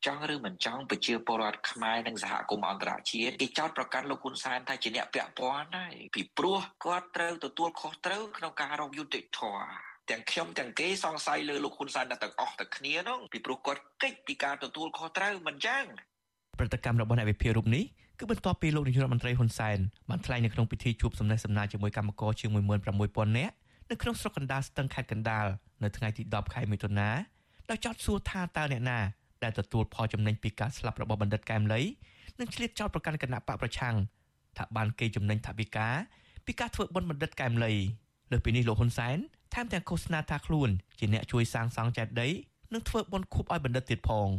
[0.06, 15.84] ចង់ឬមិនចង់ប្រជាពលរដ្ឋខ្មែរនិងសហគមន៍អន្តរជាតិគេចោទប្រកាន់លោកហ៊ុនសែនថាជាអ្នកពាក់ព័ន្ធហើយពីព្រោះគាត់ត្រូវទទួលខុសត្រូវក្នុងការរកយុត្តិធម៌ ទាំងខ្ញុំទាំងគេសង្ស័យលើលោកហ៊ុនសែនទាំងអស់តែគ្នានោះពីព្រោះគាត់កិច្ចពីការទទួលខុសត្រូវមិនចឹង
[16.60, 17.84] ប្រតិកម្មរបស់អ្នកវិភាគរូបនេះ
[18.20, 19.78] គឺបន្ទាប់ពីលោកនាយករដ្ឋមន្ត្រីហ៊ុនសែន
[20.10, 23.56] បានថ្លែងនៅក្នុងពិធីជួបសំណេះសំណាលជាមួយកម្មករជាង16000នាក់
[23.90, 25.46] នៅក្នុងស្រុកកណ្ដាលស្ទឹងខេត្តកណ្ដាល
[25.84, 27.10] នៅថ្ងៃទី10ខែមិថុនា
[27.70, 29.00] ដោយចោទសួរថាតើអ្នកណា
[29.44, 31.82] ដែលទទួលផលចំណេញពីការស្លាប់របស់បណ្ឌិតកែមលី
[32.40, 33.96] និងឆ្លៀតចោទប្រកាន់គណៈបកប្រឆាំង
[34.58, 35.88] ថាបានគេចំណេញថវិកា
[36.46, 37.74] ពីការធ្វើបុណ្យបណ្ឌិតកែមលី
[38.32, 39.18] លើពីនេះលោកហ៊ុនសែន
[39.54, 42.32] ថែមទាំងឃោសនាថាខ្លួនជាអ្នកជួយសាងសង់ចេតិយ
[42.74, 44.30] និងធ្វើបុណ្យខួបឲ្យបណ្ឌិតទៀតផង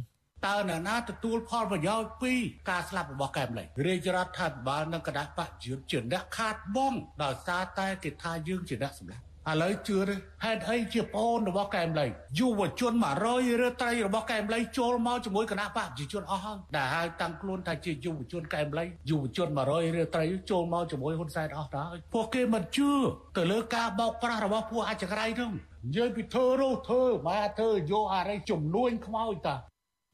[0.47, 2.33] តើអ្នកណាទទួលផលប្រយោជន៍ពី
[2.71, 12.07] ការស្លាប់របស់កែមលីរាជរដ្ឋាភិបាលនិងគណៈបកយុទ្ធជាអ្នកខាតបង់ដោយសារតែគេថាយើងជាអ្នកសម្លាប់ ឥឡូវជឿទេហេតុអីជាប្អូនរបស់កែមលី
[12.39, 12.93] យុវជន
[13.27, 22.91] 100ឬត្រីរបស់កែមលីចូលមកជាមួយគណៈបកប្រជាជនអស់ហើយដែលហៅតាំងខ្លួនថាជាយុវជនកែមលីយុវជន100ឬត្រីចូលមកជាមួយហ៊ុនសែនអស់ទៅហើយពួកគេមិនជឿ
[23.37, 25.51] ទៅលើការបោកប្រាស់របស់ពួកអចិន្ត្រៃយ៍នោះ
[25.87, 29.57] និយាយពីធ្វើរោធ្វើមកធ្វើយកអរិយចំនួនខ្មោចតា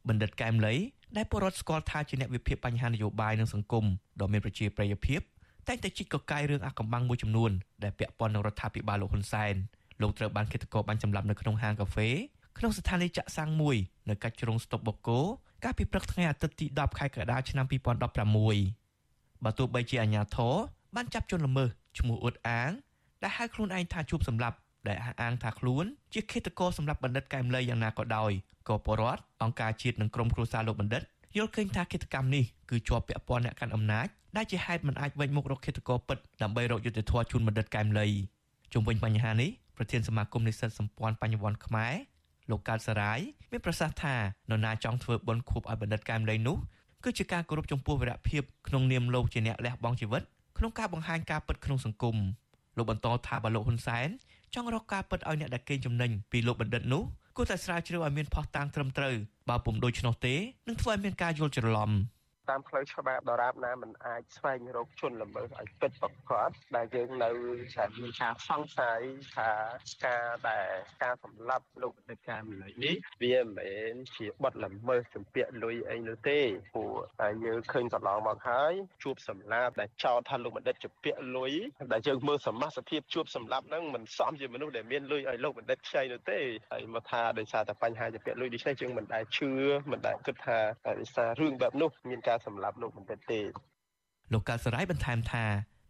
[0.08, 0.74] បណ្ឌិតកែមលី
[1.16, 3.84] ដែលពលរដ្ឋស្គាល់ថាជាអ្នកវិភាគបញ្ហានយោបាយនិងសង្គម
[4.20, 5.20] ដ៏មានប្រជាប្រិយភាព
[5.68, 7.50] តែងតែជីកកកាយរឿងអាកំបាំងមួយចំនួន
[7.82, 9.54] ដែលពាក់ព័ន្ធនឹងរដ្ឋាភិបាលលោកហ៊ុនសែន
[10.00, 12.08] លោកត្រូវបានឃាតករបាញ់សម្លាប់នៅក្នុងហាងកាហ្វេ
[12.58, 13.76] ក្នុងស្ថានីយ៍ចាក់សាំងមួយ
[14.08, 15.20] នៅកាច់ជ្រុងស្តុបបូកូ
[15.64, 17.66] កាលពីព្រឹកថ្ងៃអាទិត្យទី10ខែកក្កដាឆ្នាំ
[18.70, 20.54] 2016បើទោះបីជាអាញាធរ
[20.96, 22.70] បានចាប់ជនល្មើសឈ្មោះអ៊ុតអាង
[23.22, 24.56] ដែលហៅខ្លួនឯងថាជួបសម្លាប់
[24.88, 28.32] ដែលអះអាងថាខ្លួនជាឃាតករសម្រាប់បណ្ឌិតកែមលីយ៉ាងណាក៏ដោយ
[28.68, 31.02] ក៏បរដ្ឋអង្គការជាតិនិងក្រុមគ្រួសារលោកបណ្ឌិត
[31.36, 38.06] យល់ឃើញថាគិតកម្មនេះគឺជាប់ពាក់ព័ន្ធអ្នកកាន់អំណាចដែលជាហេតុមិនអាចវិញមុខរកឃាតករពិតដើម្បីរកយុត្តិធម៌ជូនបណ្ឌិតកែមលី
[38.72, 41.94] ជុំវិញបញ្ហានេះប្រធានសមាគមនិស្សិតសម្ព័ន្ធបញ្ញវន្តខ្មែរ
[42.50, 43.18] លោកកើតសរាយ
[43.50, 44.14] មានប្រសាសន៍ថា
[44.50, 46.56] នរណាចង់ធ្វើបុណ្យខួបឲ្យបណ្ឌិតកែមលីនោះ
[47.04, 50.22] គឺជាការគោរពចំពោះវីរភាពក្នុងនាមលោកជាអ្នកលះបង់ជីវិត
[50.58, 52.16] ក្នុងការបង្ហាញការពិតក្នុងសង្គម
[52.76, 54.08] លោកបន្តថាបើលោកហ៊ុនសែន
[54.54, 57.02] ចង់រកការពិតឲ្យអ្នកដែលកេងចំណេញពីលោកបណ្ឌិតនោះ
[57.36, 59.14] គួរតែស្រាវជ្រាវឲ្យមានភស្តុតាងត្រឹមត្រូវ
[59.48, 60.34] បើពុំដូច្នោះទេ
[60.68, 61.90] នឹងធ្វើឲ្យមានការយល់ច្រឡំ។
[62.50, 67.30] តាមផ្លូវច្បាប់ដរាបណាមិនអាចស្វែងរកជនល្មើសឲ្យពិតប្រាកដដែលយើងនៅ
[67.76, 69.00] តែមានការសង្ស័យ
[69.36, 69.50] ថា
[70.06, 70.68] ការដែល
[71.02, 76.40] ការសម្លាប់លោកអតីតកាមលុយនេះវាមិនមែនជាបទល្មើសជំពាក់លុយអីនោះទេ
[76.74, 81.52] ព្រោះតែយើងឃើញកន្លងមកហើយជួបសម្លាប់ដែលចោទថាលោកបណ្ឌិតជំពាក់លុយ
[81.92, 86.40] ដែលយើងមើលសមាសភាពជួបសម្លាប់ហ្នឹងមិនសមជាមនុស្សដែលមានលុយឲ្យលោកបណ្ឌិតខ្ចីនោះទេ
[86.72, 89.50] ហើយមកថាដោយសារតែបញ្ហាជំពាក់លុយដូច្នេះយើងមិនដែលជឿ
[89.92, 93.40] មិនដែលគិតថាដោយសាររឿងបែបនោះមានការការសម្លាប់លោកបន្តិចទេ
[94.32, 95.44] លោកកាលសរាយបន្ថែមថា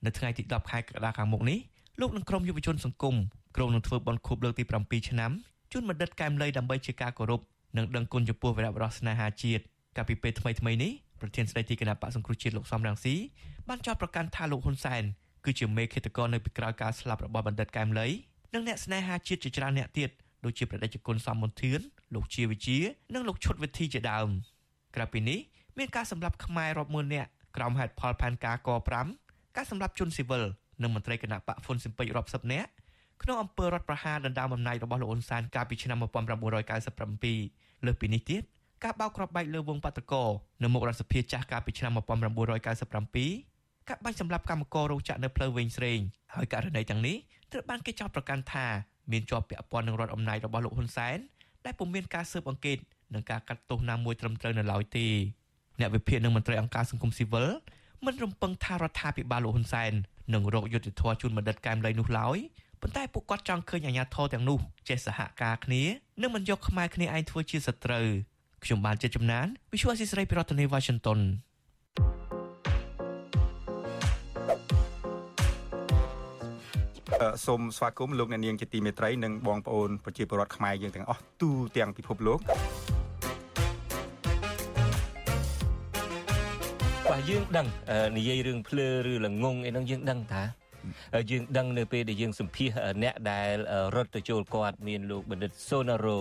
[0.04, 1.58] នៅថ្ងៃទី10ខែកក្កដាខាងមុខនេះ
[2.00, 3.16] លោកនឹងក្រុមយុវជនសង្គម
[3.56, 5.32] ក្រុងនឹងធ្វើបន់ខួបលើកទី7ឆ្នាំ
[5.72, 7.40] ជូនបណ្ឌិតកែមលីដើម្បីជាការគោរព
[7.76, 9.62] និងដឹងគុណចំពោះវីរបុរសស្នេហាជាតិ
[9.96, 13.14] កាលពីពេលថ្មីថ្មីនេះប្រធានស្ដីទីគណៈបកសង្គ្រោះជាតិលោកសំរងស៊ី
[13.68, 15.02] បានចោទប្រកាន់ថាលោកហ៊ុនសែន
[15.44, 18.06] គឺជាមេឃាតករនៅពីក្រោយការស្លាប់របស់បណ្ឌិតកែមលី
[18.54, 20.10] និងអ្នកស្នេហាជាតិជាច្រើនអ្នកទៀត
[20.44, 21.80] ដូចជាប្រដេជគុណសំមន្ធាន
[22.14, 22.78] លោកជាវិជា
[23.14, 24.28] និងលោកឈុតវិធីជាដើម
[24.96, 25.38] ក្រៅពីនេះ
[25.78, 28.70] មានការសម្លាប់ខ្មែររាប់ម៉ឺននាក់ក្រោមហេតុផលផែនការក
[29.12, 30.44] 5ការសម្លាប់ជនស៊ីវិល
[30.82, 32.70] និងមន្ត្រីគណៈបកហ្វុនស៊ិមពេចរាប់សិបនាក់
[33.22, 38.42] ក្នុងអំពើរដ្ឋប្រហារដណ្ដើមអំណាចរបស់លោកអ៊ុនសានកាលពីឆ្នាំ1997លើសពីនេះទៀត
[38.85, 40.24] ការបោកគ្រាប់បែកលើវងបាតកោ
[40.62, 46.00] នៅមុខរដ្ឋសភាចាស់កាលពីឆ្នាំ1997ការបាញ់សម្លាប់កម្មកររោងចក្រនៅផ្លូវវែងស្រេង
[46.35, 47.16] ហើយករណីទាំងនេះ
[47.52, 48.66] ត្រូវបានគេចោទប្រកាន់ថា
[49.12, 51.18] មានជាប់ពាក់ព័ន្ធនឹងរដ្ឋអំណាចរបស់លោកហ៊ុនសែន
[51.64, 52.78] ដែលពុំមានការស៊ើបអង្កេត
[53.14, 55.06] និងការកាត់ទោសណាមួយត្រឹមត្រូវនៅឡើយទេ
[55.80, 57.48] អ្នកវិភាគនិងមន្ត្រីអង្គការសង្គមស៊ីវិល
[58.04, 59.92] មិនរំពឹងថារដ្ឋាភិបាលលោកហ៊ុនសែន
[60.35, 62.38] នឹងរកយុត្តិធម៌ជូនបណ្ឌិតកែមលីនោះឡើយ
[62.80, 64.58] ប៉ុន្តែពួកគាត់ចង់ឃើញអាញាធរទាំងនោះ
[64.88, 65.82] ចេះសហការគ្នា
[66.22, 68.08] និងមិនយកខ្មែរគ្នាឯងធ្វើជាសត្រូវ
[68.64, 71.20] ខ្ញុំបានជាចំណាន Visual ស៊ីស្រីពីរដ្ឋធានី Washington
[77.46, 82.40] សូមស្វាគមន៍លោកអ្នកនាងជាទីមេត្រីនិងបងប្អូនប្រជាពលរដ្ឋខ្មែរយើងទាំងអស់ទូទាំងពិភពលោក
[87.28, 87.66] យើងដឹង
[88.16, 90.42] និយាយរឿងភ្លើឬល្ងងអីហ្នឹងយើងដឹងថា
[91.30, 92.70] យើងដឹងនៅពេលដែលយើងសម្ភាស
[93.02, 93.54] អ្នកដែល
[93.94, 96.20] រត់ទៅចូលគាត់មានលោកបណ្ឌិតសូណារ៉ូ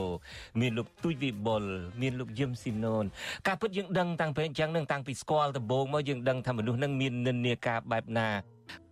[0.61, 1.63] មានលោកទូចវិបុល
[2.01, 3.05] មានលោកយឹមស៊ីណូន
[3.47, 8.29] ការពិតយើងដឹងតាំងពីអញ្ចឹងនឹងតាំងពីស្គាល់ដំបូងមកយើងដឹងថាមនុស្សនឹងមាននិន្នាការបែបណា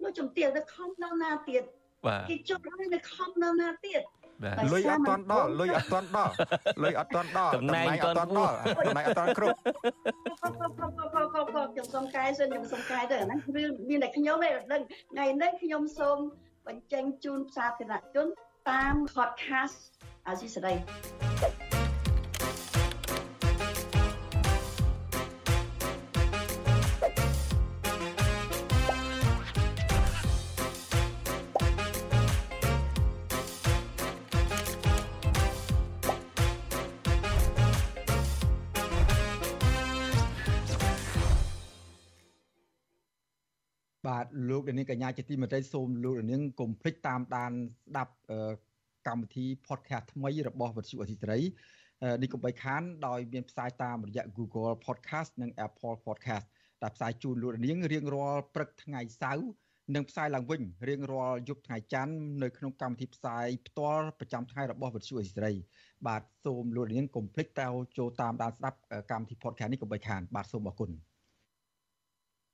[0.03, 1.63] លោកជំទាវទៅខំនៅណាទៀត
[2.29, 4.01] គេជប់ហើយនៅខំនៅណាទៀត
[4.73, 6.31] លុយអត់តាន់ដល់លុយអត់តាន់ដល់
[6.83, 8.53] លុយអត់តាន់ដល់តំណែងអត់តាន់ដល់
[8.87, 16.17] តំណែងអត់តាន់គ្រប់ខ្ញុំសុំកែសិនខ្ញុំសុំកែទៅហ្នឹងរឿងមានតែខ្ញុំឯងដឹងថ្ងៃនេះខ្ញុំសូម
[16.67, 18.27] បញ្ចេញជូនសាធារណជន
[18.69, 19.77] តាម podcast
[20.27, 20.73] អាស៊ីសេរី
[44.47, 48.13] លោកនាងកញ្ញាជាទីមេត្រីសូមលោកនាងកុំភ្លេចតាមដានស្ដាប់
[49.07, 51.39] កម្មវិធី podcast ថ្មីរបស់វិទ្យុអសីសេរី
[52.21, 56.45] នេះកុំបីខានដោយមានផ្សាយតាមរយៈ Google Podcast និង Apple Podcast
[56.83, 59.49] ដែលផ្សាយជូនលោកនាងរៀងរាល់ព្រឹកថ្ងៃសៅរ៍
[59.95, 65.53] និងផ្សាយឡើងវិញរៀងរាល់យប់ថ្ងៃច័ន្ទនៅក្នុងកម្មវិធីផ្សាយផ្ទាល់ប្រចាំថ្ងៃរបស់វិទ្យុអេស៊ីរ៉ី
[66.07, 68.77] បាទសូមលោកនាងកុំភ្លេចទៅចូលតាមដានស្ដាប់
[69.11, 71.08] កម្មវិធី podcast នេះកុំបីខានបាទសូមអរគុណ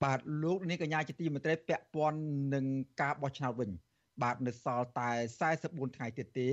[0.06, 2.20] បាទលោកនាងកញ្ញាជាទីមេត្រីពាក់ព័ន្ធ
[2.54, 2.66] នឹង
[3.02, 3.70] ការបោះឆ្នោតវិញ
[4.22, 5.10] បាទនៅសល់តែ
[5.52, 6.50] 44ថ្ងៃទៀតទេ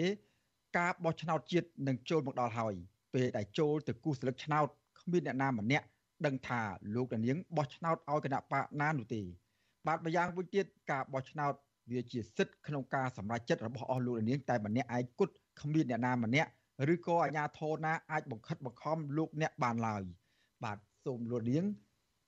[0.79, 2.75] ការបោះឆ្នោតជាតិនឹងចូលមកដល់ហើយ
[3.15, 4.67] ពេលដែលចូលទៅគូសស្លឹកឆ្នោត
[5.01, 5.87] គ្មានអ្នកណាម្នាក់
[6.27, 6.63] ដឹងថា
[6.95, 9.23] លោកនាងបោះឆ្នោតឲ្យគណៈបកណានោះទេ
[9.87, 11.53] បាទម្យ៉ាងវិញទៀតការបោះឆ្នោត
[11.91, 16.51] វាជាសិទ្ធិក្នុងការសម្រេចចិត្តរបស់អស់លោកនាងតែម្នាក់ឯងគត់គ្មានអ្នកណាម្នាក់
[16.95, 20.03] ឬក៏អាជ្ញាធរណាអាចបង្ខិតបង្ខំលោកអ្នកបានឡើយ
[20.65, 21.65] បាទសូមលោកនាង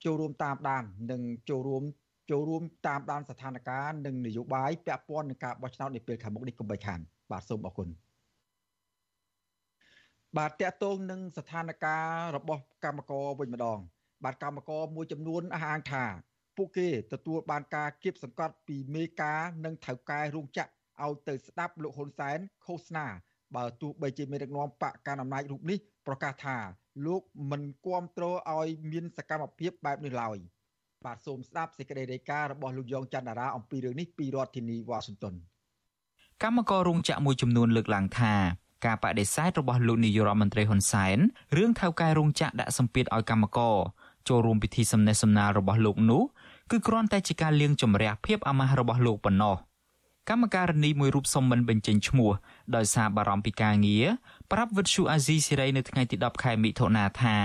[0.05, 1.83] ចូលរួមតាមដាន និងចូលរួម
[2.31, 6.99] ចូលរួមតាមដានស្ថានភាពនិងនយោបាយពាក់ព័ន្ធនឹងការបោះឆ្នោតនាពេលខាងមុខនេះកុំបីខាន
[7.31, 7.89] បាទសូមអរគុណ
[10.37, 13.79] បាទតកតងនឹងស្ថានភាពរបស់កម្មករវិញម្ដង
[14.25, 16.05] បាទកម្មករមួយចំនួនអះអាងថា
[16.57, 23.07] ពួកគេទទួលបានការគៀបសង្កត់ពីមេការនិងថៅកែរោងចក្រឲ្យទៅស្ដាប់លោកហ៊ុនសែនឃោសនា
[23.57, 26.57] បើទោះបីជាមេដឹកនាំបកកណ្ដាលអំណាចរូបនេះប្រកាសថា
[27.07, 30.39] លោកមិនគ្រប់គ្រងឲ្យមានសកម្មភាពបែបនេះឡើយ
[31.05, 35.35] បាទសូមស្ដាប់សេចក្តីរាយការណ៍របស់លោកយ៉ងច័ន្ទតារា អំពីរឿងនេះពីរដ្ឋធានីវ៉ាស៊ីនតោន
[36.43, 38.35] កម្មកររោងចក្រមួយចំនួនលើកឡើងថា
[38.87, 41.19] ការបដិសេធរបស់លោកនាយករដ្ឋមន្ត្រីហ៊ុនសែន
[41.57, 43.77] រឿងថៅកែរោងចក្រដាក់សម្ពាធឲ្យកម្មករ
[44.29, 46.23] ចូលរួមពិធីសំណេះសំណាលរបស់លោកនោះ
[46.71, 49.57] គឺគ្រាន់តែជាការលាងជម្រះភាពអាម៉ាស់របស់លោកប៉ុណ្ណោះ
[50.31, 52.31] កម្មការនីមួយរូបសុំមិនបញ្ចេញឈ្មោះ
[52.77, 54.07] ដោយសារបារម្ភពីការងារ
[54.53, 57.37] ប្រាប់វិទ្យុអាស៊ីសេរីនៅថ្ងៃទី10ខែមិថុនាថា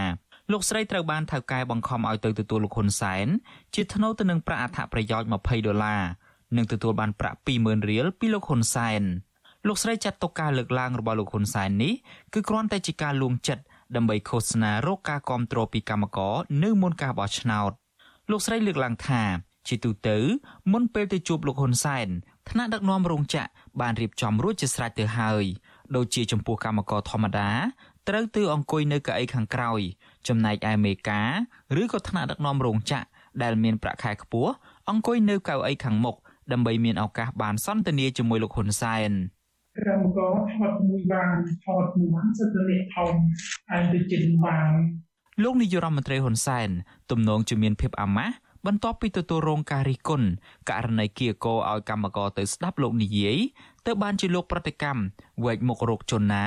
[0.52, 3.28] លោកស្រីត្រូវបានថៅកែបង្ខំឲ្យទៅទទួលលោកហ៊ុនសែន
[3.76, 6.04] ជាថ្នូវទៅនឹងប្រាក់អត្ថប្រយោជន៍20ដុល្លារ
[6.56, 9.02] និងទទួលបានប្រាក់20000រៀលពីលោកហ៊ុនសែន
[9.68, 11.94] លោកស្រីចាត់ទុកការលើកឡើងរបស់លោកហ៊ុនសែននេះ
[12.34, 13.64] គឺគ្រាន់តែជាការលួងចិត្ត
[13.96, 17.72] ដើម្បីឃោសនារកការគ្រប់គ្រងពីកម្មករនៅមុនការបោះឆ្នោត
[18.32, 19.24] លោកស្រីលើកឡើងថា
[19.68, 20.18] ជាទូទៅ
[20.72, 22.08] មុនពេលទៅជួបលោកហ៊ុនសែន
[22.52, 23.50] ថ្នាក់ដឹកនាំរោងចក្រ
[23.82, 25.44] បានរៀបចំរួចជាស្រេចទៅហើយ
[25.96, 27.50] ដូចជាចំពោះកម្មករធម្មតា
[28.08, 29.80] ត្រូវទៅអង្គុយនៅកៅអីខាងក្រោយ
[30.28, 31.32] ចំណែកឯមេការ
[31.82, 33.06] ឬក៏ថ្នាក់ដឹកនាំរោងចក្រ
[33.44, 34.52] ដែលមានប្រាក់ខែខ្ពស់
[34.90, 36.16] អង្គុយនៅកៅអីខាងមុខ
[36.52, 39.12] ដើម្បីមានឱកាសបានសន្ទនាជាមួយលោកហ៊ុនសែន
[39.78, 41.36] កម្មករថតមួយបាន
[41.66, 43.10] ថតមួយបានសិទ្ធិអ្នកធំ
[43.76, 44.72] ឯងទៅជិនបាន
[45.44, 46.70] លោកនាយរដ្ឋមន្ត្រីហ៊ុនសែន
[47.12, 48.36] ទំនងជាមានភាពអាម៉ាស់
[48.68, 50.28] បន្ទាប់ពីទទួលរងការរិះគន់
[50.70, 53.38] ករណីគៀកោឲ្យកម្មករទៅស្ដាប់លោកនិយាយ
[53.86, 55.02] ទៅបានជាលោកប្រតិកម្ម
[55.46, 56.46] វែកមុខរោគជនណា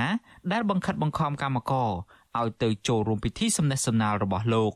[0.52, 1.90] ដែលបង្ខិតបង្ខំកម្មករ
[2.38, 4.74] ឲ្យទៅចូលរួមពិធីសំណេះសំណាលរបស់លោក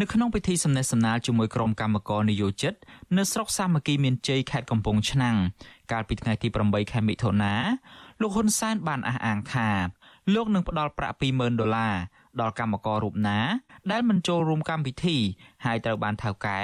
[0.00, 2.74] នៅក្នុងពិធីសំណេះសំណាលជាមួយក្រុមកម្មករនយោជិត
[3.16, 5.36] នៅស្រុកសាមគ្គីមានជ័យខេត្តកំពង់ឆ្នាំង
[5.92, 7.54] កាលពីថ្ងៃទី8ខែមិថុនា
[8.20, 9.68] លោកហ៊ុនសែនបានអះអាងថា
[10.34, 11.94] លោកនឹងផ្ដល់ប្រាក់20,000ដុល្លារ
[12.40, 13.38] ដល់កម្មកររូបណា
[13.90, 15.18] ដែលមិនចូលរួមកម្មវិធី
[15.64, 16.60] ហើយត្រូវបានថៅកែ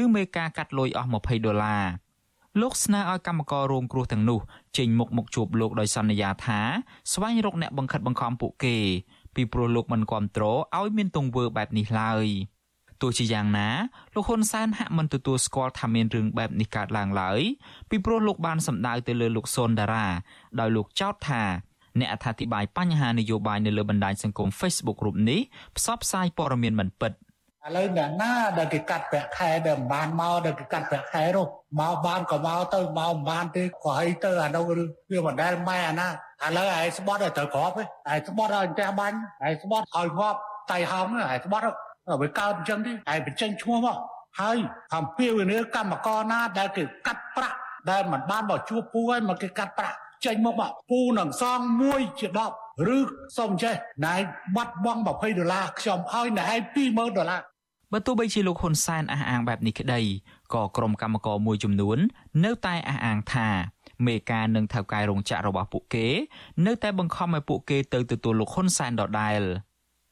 [0.00, 1.84] ឬមេការកាត់លុយអស់20ដុល្លារ
[2.60, 4.40] លោកស្នើឲ្យកម្មកររងគ្រោះទាំងនោះ
[4.76, 6.60] ចេញមុខមកជួបលោកដោយសន្យាថា
[7.12, 8.76] ស្វែងរកអ្នកបង្ខិតបង្ខំពួកគេ
[9.34, 12.26] ពីព្រោះលោកមិនគ្រប់គ្រងឲ្យមានទង្វើបែបនេះឡើយ
[13.02, 13.68] ទោះជាយ៉ាងណា
[14.14, 17.40] លោកហ៊ុនសែនហាក់មិនទទួលស្គាល់ថាមានរឿងបែបនេះកើតឡើងឡើយ
[17.90, 20.06] ពីព្រោះលោកបានសម្ដៅទៅលើលោកសុនដារា
[20.60, 21.42] ដោយលោកចោទថា
[22.00, 25.40] អ្នកអត្ថាធិប្បាយបញ្ហានយោបាយនៅលើបណ្ដាញសង្គម Facebook រូបនេះ
[25.76, 31.46] ផ្សព្វផ្សាយព័ត៌មានមិនពិតឥឡូវអ្នកណាដែលគេកាត់ប្រាក់ខែដែលមិនបានមកដែលគេកាត់ប្រាក់ខែនោះ
[31.80, 34.64] មកបានក៏មកទៅមកមិនបានទេក៏ឲ្យទៅអានោះ
[35.10, 36.12] វាមិនដែលម៉ែអាណាឥ
[36.56, 40.38] ឡូវឯងស្បត់ឲ្យត្រូវក្របឯងស្បត់ឲ្យផ្ទះបាញ់ឯងស្បត់ឲ្យងាប់
[40.72, 41.64] តៃហោងឯងស្បត់
[42.22, 43.96] វាកើតអញ្ចឹងទេឯងបញ្ចេញឈ្មោះមក
[44.40, 44.58] ហើយ
[44.96, 47.58] អំពាវនាវកម្មករណាដែលគេកាត់ប្រាក់
[47.90, 52.28] ដែលមិនបានមកជួបពូឲ្យមកគេកាត់ប្រាក់ ចេញមកមកពូនឹងសងមួយជា
[52.58, 52.98] 10ឬ
[53.36, 54.16] សុំចេះណែ
[54.56, 56.46] បាត់បង់20ដុល្លារខ្ញុំឲ្យណែ
[56.84, 57.42] 20000ដុល្លារ
[57.92, 60.00] បើទោះបីជាលោកហ៊ុនសែនអះអាងបែបនេះក្តី
[60.54, 61.98] ក៏ក្រុមកម្មករមួយចំនួន
[62.44, 63.48] នៅតែអះអាងថា
[64.06, 66.06] មេការនឹងថៅកែរោងចក្ររបស់ពួកគេ
[66.66, 69.42] នៅតែបង្ខំឲ្យពួកគេទៅទទួលលោកហ៊ុនសែនដដែល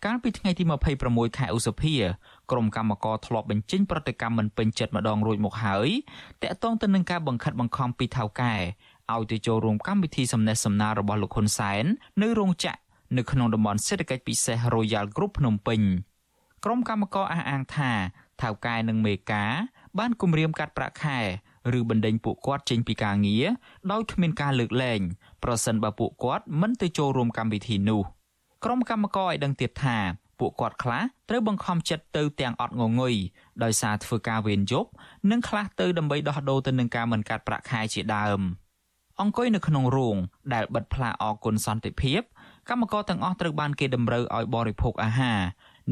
[0.05, 0.65] កាលពីថ្ងៃទី
[1.01, 1.95] 26ខែឧសភា
[2.51, 5.89] ក្រុមកម្មករធ្លាប់បញ្ចេញប្រតិកម្មមិនពេញចិត្តម្ដងរួចមកហើយ
[6.43, 8.55] តាក់ទងទៅនឹងការបង្ខិតបង្ខំពីថៅកែ
[9.15, 11.85] ឲ្យទៅចូលរួមកម្មវិធីសំណេះសំណាលរបស់លោកហ៊ុនសែន
[12.23, 12.81] នៅរោងចក្រ
[13.17, 15.81] នៅក្នុងតំបន់សេដ្ឋកិច្ចពិសេស Royal Group ភ្នំពេញ
[16.65, 17.93] ក្រុមកម្មករអះអាងថា
[18.43, 19.53] ថៅកែនិងមេការ
[19.99, 21.19] បានគម្រាមកាត់ប្រាក់ខែ
[21.79, 23.47] ឬបណ្ដេញពួកគាត់ចេញពីការងារ
[23.93, 25.01] ដោយគ្មានការលើកលែង
[25.45, 28.03] ប្រសិនបើពួកគាត់មិនទៅចូលរួមកម្មវិធីនោះ
[28.65, 29.99] ក្រុមកម្មករឲ្យដឹងទៀតថា
[30.41, 33.15] ពួកគាត់ខ្លះត្រូវបង្ខំចិត្តទៅទាំងអត់ងងុយ
[33.63, 34.91] ដោយសារធ្វើការវេនយប់
[35.31, 38.41] និងខ្លះទៅដើម្បីដោះដូរទៅនឹងការមិនកាត់ប្រាក់ខែជាដើម។
[39.23, 40.17] អង្គុយនៅក្នុងរោង
[40.55, 42.21] ដែលបិទផ្លាកអគុណសន្តិភាព
[42.69, 45.41] កម្មករទាំងអស់ត្រូវបានគេតម្រូវឲ្យបរិភោគអាហារ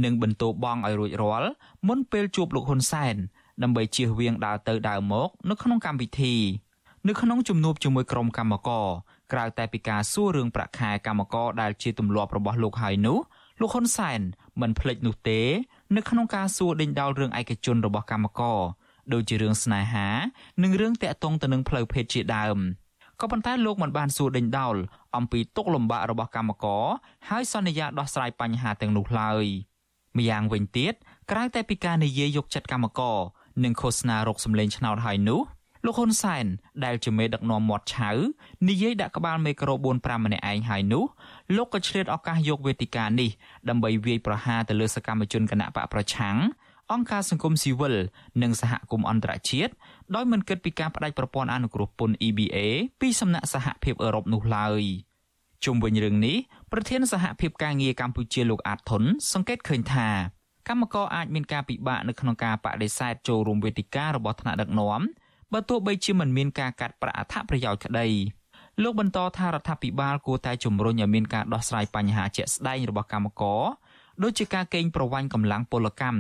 [0.05, 1.51] និងបន្ទោបង់ឲ្យរួចរាល់
[1.89, 3.15] មុនពេលជួបលោកហ៊ុនសែន
[3.63, 6.35] ដើម្បីជៀសវាងដើរទៅដើរមកនៅក្នុងកម្មវិធី
[7.09, 8.87] នៅក្នុងជំនួបជាមួយក្រុមកម្មករ
[9.33, 13.19] ក្រៅតែពីការសួររឿងប្រាក់ខែកម្មករដែលជាទម្លាប់របស់លោកហើយនោះ
[13.61, 14.21] លោកហ៊ុនសែន
[14.61, 15.41] មិនភ្លេចនោះទេ
[15.97, 18.61] នៅក្នុងការសួរដេញដោលរឿងឯកជនរបស់កម្មករ
[19.13, 20.09] ដូចជារឿងស្នេហា
[20.63, 22.59] និងរឿងតាក់ទងទៅនឹងផ្លូវភេទជាដើម។
[23.21, 24.77] ក៏ប៉ុន្តែលោកមិនបានសួរដេញដោល
[25.17, 26.85] អំពីទុកលំបាករបស់កម្មករ
[27.29, 29.45] ហើយសន្យាដោះស្រាយបញ្ហាទាំងនោះឡើយ
[30.19, 30.95] ម្យ៉ាងវិញទៀត
[31.31, 33.19] ក្រៅតែពីការនិយាយយកចិត្តកម្មករ
[33.65, 35.41] និងឃោសនារកសម្លេងឆ្នោតហើយនោះ
[35.87, 36.47] លោកហ៊ុនសែន
[36.85, 38.11] ដែលជាមេដឹកនាំមាត់ឆៅ
[38.69, 41.05] និយាយដាក់ក្បាលមេក្រូ4 5ម្នាក់ឯងហើយនោះ
[41.57, 43.31] លោកក៏ឆ្លៀតឱកាសយកវេទិកានេះ
[43.69, 46.37] ដើម្បីវាយប្រហារទៅលើសកម្មជនគណៈបកប្រឆាំង
[46.93, 47.97] អង្គការសង្គមស៊ីវិល
[48.43, 49.73] និងសហគមន៍អន្តរជាតិ
[50.15, 52.57] ដោយមិនគិតពីការបដិប្រព័ន្ធអនុគ្រោះពន្ធ EBA
[53.01, 54.83] ពីសំណាក់សហភាពអឺរ៉ុបនោះឡើយ
[55.65, 56.37] ជុំវិញរឿងនេះ
[56.73, 60.09] ប្រធានសហភាពការងារកម្ពុជាលោកអាតធុនសង្កេតឃើញថា
[60.69, 65.01] កម្មករអាចមានការពិបាកនៅក្នុងការបដិសេធចូលរួមវេទិការបស់ថ្នាក់ដឹកនាំ
[65.53, 68.09] បើទោះបីជាមិនមានការកាត់ប្រាក់អត្ថប្រយោជន៍ក្តី
[68.83, 73.63] លោកបន្តថារដ្ឋាភិបាលគួរតែជំរុញឲ្យមានការដោះស្រាយបញ្ហាជាក់ស្ដែងរបស់កម្មករ
[74.23, 76.19] ដូចជាការកេងប្រវ័ញ្ចកម្លាំងពលកម្ម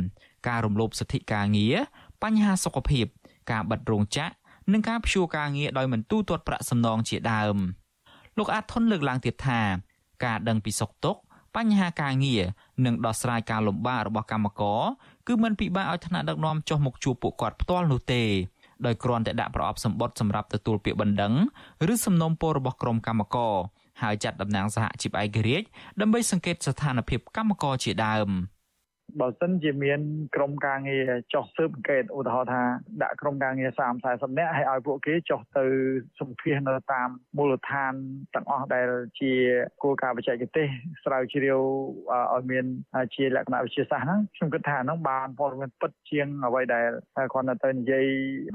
[0.48, 1.76] ការរំលោភសិទ្ធិការងារ
[2.22, 3.06] បញ្ហាសុខភាព
[3.50, 4.32] ការបិទរោងចក្រ
[4.72, 7.56] និងការព្យួរការងារដោយមិនទូទាត់ប្រាក់សំណងជាដើម
[8.38, 9.60] លោកអាតធុនលើកឡើងទៀតថា
[10.24, 11.20] ការដឹងពីសុខទុក្ខ
[11.56, 12.44] បញ្ហាការងារ
[12.84, 14.82] និងដោះស្រាយការលំបាករបស់កម្មករ
[15.28, 18.22] គឺមិនពិបាកឲ្យថ្នាក់ដឹកនាំចុះមកជួបពួកគាត់ផ្ទាល់នោះទេ
[18.86, 21.34] ដោយគ្រាន់តែដាក់ប្រអប់សម្បត្តិសម្រាប់ទទួលពាក្យបណ្ដឹង
[21.92, 23.56] ឬសំណុំពររបស់ក្រុមកម្មការ
[24.02, 25.66] ហើយចាត់តំណាងសហជីពឯករាជ្យ
[26.00, 28.28] ដើម្បីសង្កេតស្ថានភាពកម្មករជាដើម។
[29.20, 30.00] បើសិនជាមាន
[30.36, 32.62] ក្រុមការងារចុះស៊ើបអង្កេតឧទាហរណ៍ថា
[33.02, 35.64] ដាក់ក្រុមការងារ30 40នាក់ឲ្យឲ្យពួកគេចុះទៅ
[36.20, 37.92] សម្ភាសនៅតាមមូលដ្ឋាន
[38.34, 38.88] ទាំងអស់ដែល
[39.20, 39.32] ជា
[39.82, 40.66] គោលការណ៍បច្ចេកទេស
[41.04, 41.60] ស្រាវជ្រាវ
[42.34, 42.64] ឲ្យមាន
[43.14, 46.88] ជាលក្ខណៈវិទ្យាសាស្ត្រហ្នឹងខ្ញុំគិតថាហ្នឹងបានព័ត៌មានពិតជាងអ្វីដែល
[47.32, 48.04] គាត់នៅទៅនិយាយ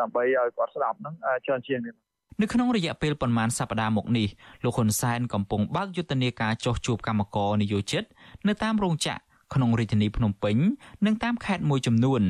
[0.02, 1.14] ដើម្បីឲ្យគាត់ស្ដាប់ហ្នឹង
[1.46, 1.96] ច្រើនជាងនេះ
[2.42, 4.28] នៅក្នុងរយៈពេលប្រមាណសប្តាហ៍មកនេះ
[4.64, 8.04] លោកហ៊ុនសែនកំពុងបើកយុទ្ធនាការចោះជួបកម្មករនិយោជិត
[8.48, 10.58] នៅតាមរោងចក្រ ក្នុងរាជធានីភ្នំពេញ
[11.06, 12.22] និងតាមខេត្តមួយចំនួន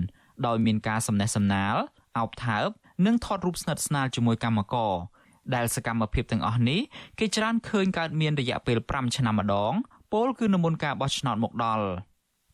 [0.45, 1.75] ដោយមានការសំណេះសំណាល
[2.17, 2.67] អោបថើប
[3.05, 4.93] និងថតរូបស្និទ្ធស្នាលជាមួយកម្មករ
[5.55, 6.79] ដែលសកម្មភាពទាំងអស់នេះ
[7.19, 9.73] គេច្រើនឃើញកើតមានរយៈពេល5ឆ្នាំម្ដង
[10.11, 11.85] ពលគឺនៅមុនការបោះឆ្នោតមកដល់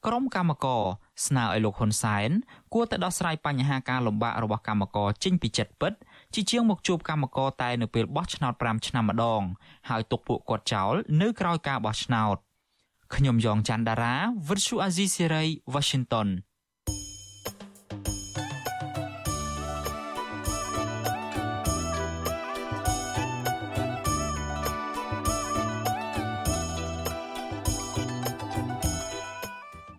[0.06, 0.84] ក្រុមកម្មករ
[1.28, 2.30] ស្នើឲ្យលោកហ៊ុនសែន
[2.73, 5.93] គួរតែដោះស្រាយបញ្ហាការលំបាករបស់កម្មករចេញពីចិត្តពិត
[6.34, 9.41] ជាជាងមកជួបកម្មករតែនៅពេលបោះឆ្នោត5ឆ្នាំម្ដង
[9.89, 12.38] ហើយទុកពួកគាត់ចោលនៅក្រោយការបោះឆ្នោត
[13.13, 14.15] ខ្ញុំយ៉ងច័ន្ទដារា
[14.48, 16.28] វិទ្យុអាស៊ីសេរី Washington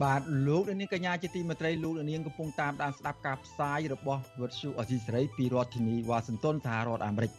[0.02, 7.32] បាទលោកនាងកញ្ញាជាទីមេត្រីលោកនាងកំពុងតាមដានស្ដាប់ការផ្សាយរបស់វិទ្យុអស៊ីសេរីពីរដ្ឋធានីវ៉ាស៊ីនតោនសហរដ្ឋអាមេរិក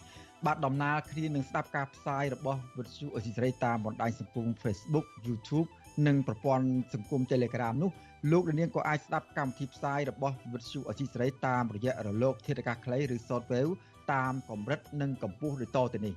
[0.45, 5.67] បាទដំណើរគ្នានឹងស្ដាប់ការផ្សាយរបស់វិទ្យុអស៊ីសេរីតាមបណ្ដាញសង្គម Facebook YouTube
[6.07, 7.91] និងប្រព័ន្ធសង្គម Telegram នោះ
[8.31, 13.71] លោកនាងក៏អាចស្ដាប់កម្មវិធីផ្សាយរបស់វិទ្យុអសីសេរីតាមរយៈរលក ធាតុអាកាសខ្លីឬ Shortwave
[14.13, 16.13] តាមកម្រិតនិងកម្ពស់ដូចតទៅនេះ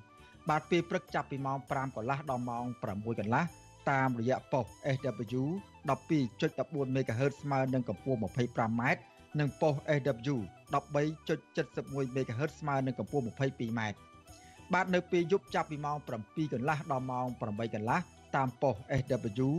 [0.49, 3.45] បាទពេលព្រឹកចាប់ពីម៉ោង5កន្លះដល់ម៉ោង6កន្លះ
[3.91, 5.43] តាមរយៈប៉ុស SW
[6.11, 8.83] 12.14 MHz ស្មើនឹងកម្ពស់ 25m
[9.41, 10.37] និងប៉ុស SW
[10.73, 13.81] 13.71 MHz ស្មើនឹងកម្ពស់ 22m
[14.75, 18.01] បាទនៅពេលយប់ចាប់ពីម៉ោង7កន្លះដល់ម៉ោង8កន្លះ
[18.37, 19.51] តាមប៉ុស SW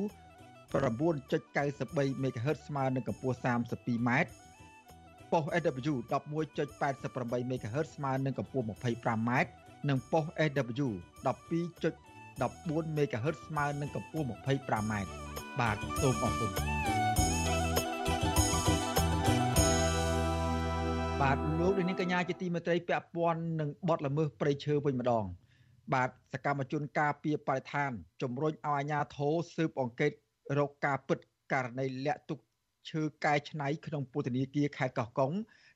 [0.72, 4.10] 9.93 MHz ស្មើនឹងកម្ពស់ 32m
[5.32, 9.32] ប៉ុស SW 11.88 MHz ស្មើនឹងកម្ពស់ 25m
[9.90, 10.90] និងប៉ុស SW
[11.26, 14.94] 12.14 MHz ស្មើនឹងកម្ពស់ 25m
[15.60, 16.52] បាទសូមអរគុណ
[21.22, 25.26] បាទលោកនាងកញ្ញាជាទីមេត្រីពាក់ព័ន្ធនឹងបទល្មើសព្រៃឈើវិញម្ដង
[25.94, 30.12] បាទសកម្មជនការពីបរិស្ថានជំរុញឲ្យអាជ្ញាធរស៊ើបអង្កេត
[30.58, 31.20] រកការពិត
[31.54, 32.40] ករណីលាក់ទុក
[32.90, 35.32] ឈើកែច្នៃក្នុងពន្ធនាគារខេត្តកោះកុង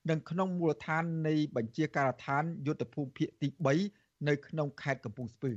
[0.10, 3.48] និងក្នុងមូលដ្ឋាននៃបញ្ជាការដ្ឋានយុទ្ធភូមិភាគទី
[3.88, 5.54] 3នៅក្នុងខេត្តកំពង់ស្ពឺ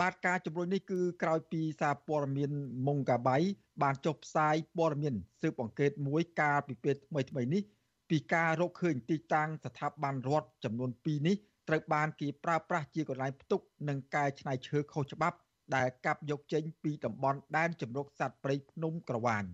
[0.00, 2.50] បាទការជំរុញនេះគឺក្រោយពីសារព័ត៌មាន
[2.86, 3.36] មុងកាបៃ
[3.82, 7.64] បានចុះផ្សាយព័ត៌មានស៊ើបអង្កេតមួយកាលពីពេលថ្មីៗនេះ
[8.12, 11.36] ពីការរកឃើញទីតាំងស្ថាប័នរដ្ឋចំនួន2នេះ
[11.68, 15.36] ត្រូវបានគេប្រើប្រាស់ជាកន្លែងផ្ទុកនិងកែច្នៃឈើខុសច្បាប់
[15.76, 19.44] ដែលកាប់យកចេញពីតំបន់ដែនជម្រកសត្វព្រៃភ្នំក្រវាញ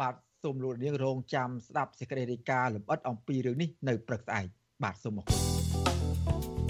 [0.00, 4.46] បាទសូមលោកនាងរងចាំស្ដាប់សេចក្តីរាយការណ៍លម្អិតអំពីរឿងនេះនៅព្រឹកស្អែក
[4.82, 6.61] បាទសូមអរគុណ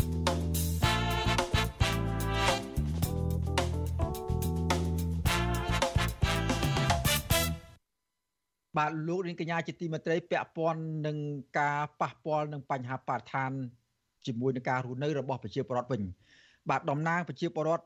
[8.79, 11.17] បាទលោកនាងកញ្ញាជាទីមេត្រីពាក់ព័ន្ធនឹង
[11.59, 13.51] ការប៉ះពាល់នឹងបញ្ហាបរិស្ថាន
[14.27, 16.03] ជាមួយនឹងការរស់នៅរបស់ប្រជាពលរដ្ឋវិញ
[16.71, 17.85] បាទតំណាងប្រជាពលរដ្ឋ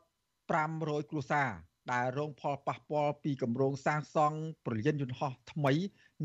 [0.55, 1.51] 500គ្រួសារ
[1.93, 5.73] ដែលរងផលប៉ះពាល់ពីគម្រោងសាងសង់ប្រលានយន្តហោះថ្មី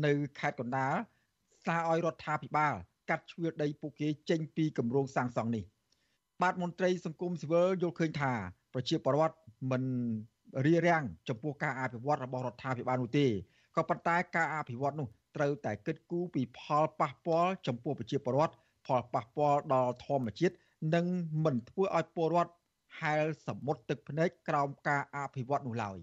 [0.04, 0.94] នៅខេត្តកណ្ដាល
[1.62, 2.74] ស្នើឲ្យរដ្ឋាភិបាល
[3.10, 5.64] កាត់ជ្រឿដីពួកគេចេញពីគម្រោងសាងសង់នេះ
[6.42, 8.32] បាទមន្ត្រីសង្គមស៊ីវិលយល់ឃើញថា
[8.74, 9.36] ប្រជាពលរដ្ឋ
[9.70, 9.82] មិន
[10.66, 13.26] រារាំងចំពោះការអភិវឌ្ឍរបស់រដ្ឋាភិបាលនោះទេ
[13.76, 18.54] ក៏ប៉ុន្តែការអភិវឌ្ឍនោះត្រូវតែគិតគូរពីផលប៉ះពាល់ចំពោះប្រជាពលរដ្ឋ
[18.86, 20.54] ផលប៉ះពាល់ដល់ធម្មជាតិ
[20.94, 21.06] និង
[21.44, 22.52] មិនធ្វើឲ្យពលរដ្ឋ
[23.00, 25.98] ហែលសមុទ្រទឹកភ្នែកក្រោមការអភិវឌ្ឍនោះឡើយ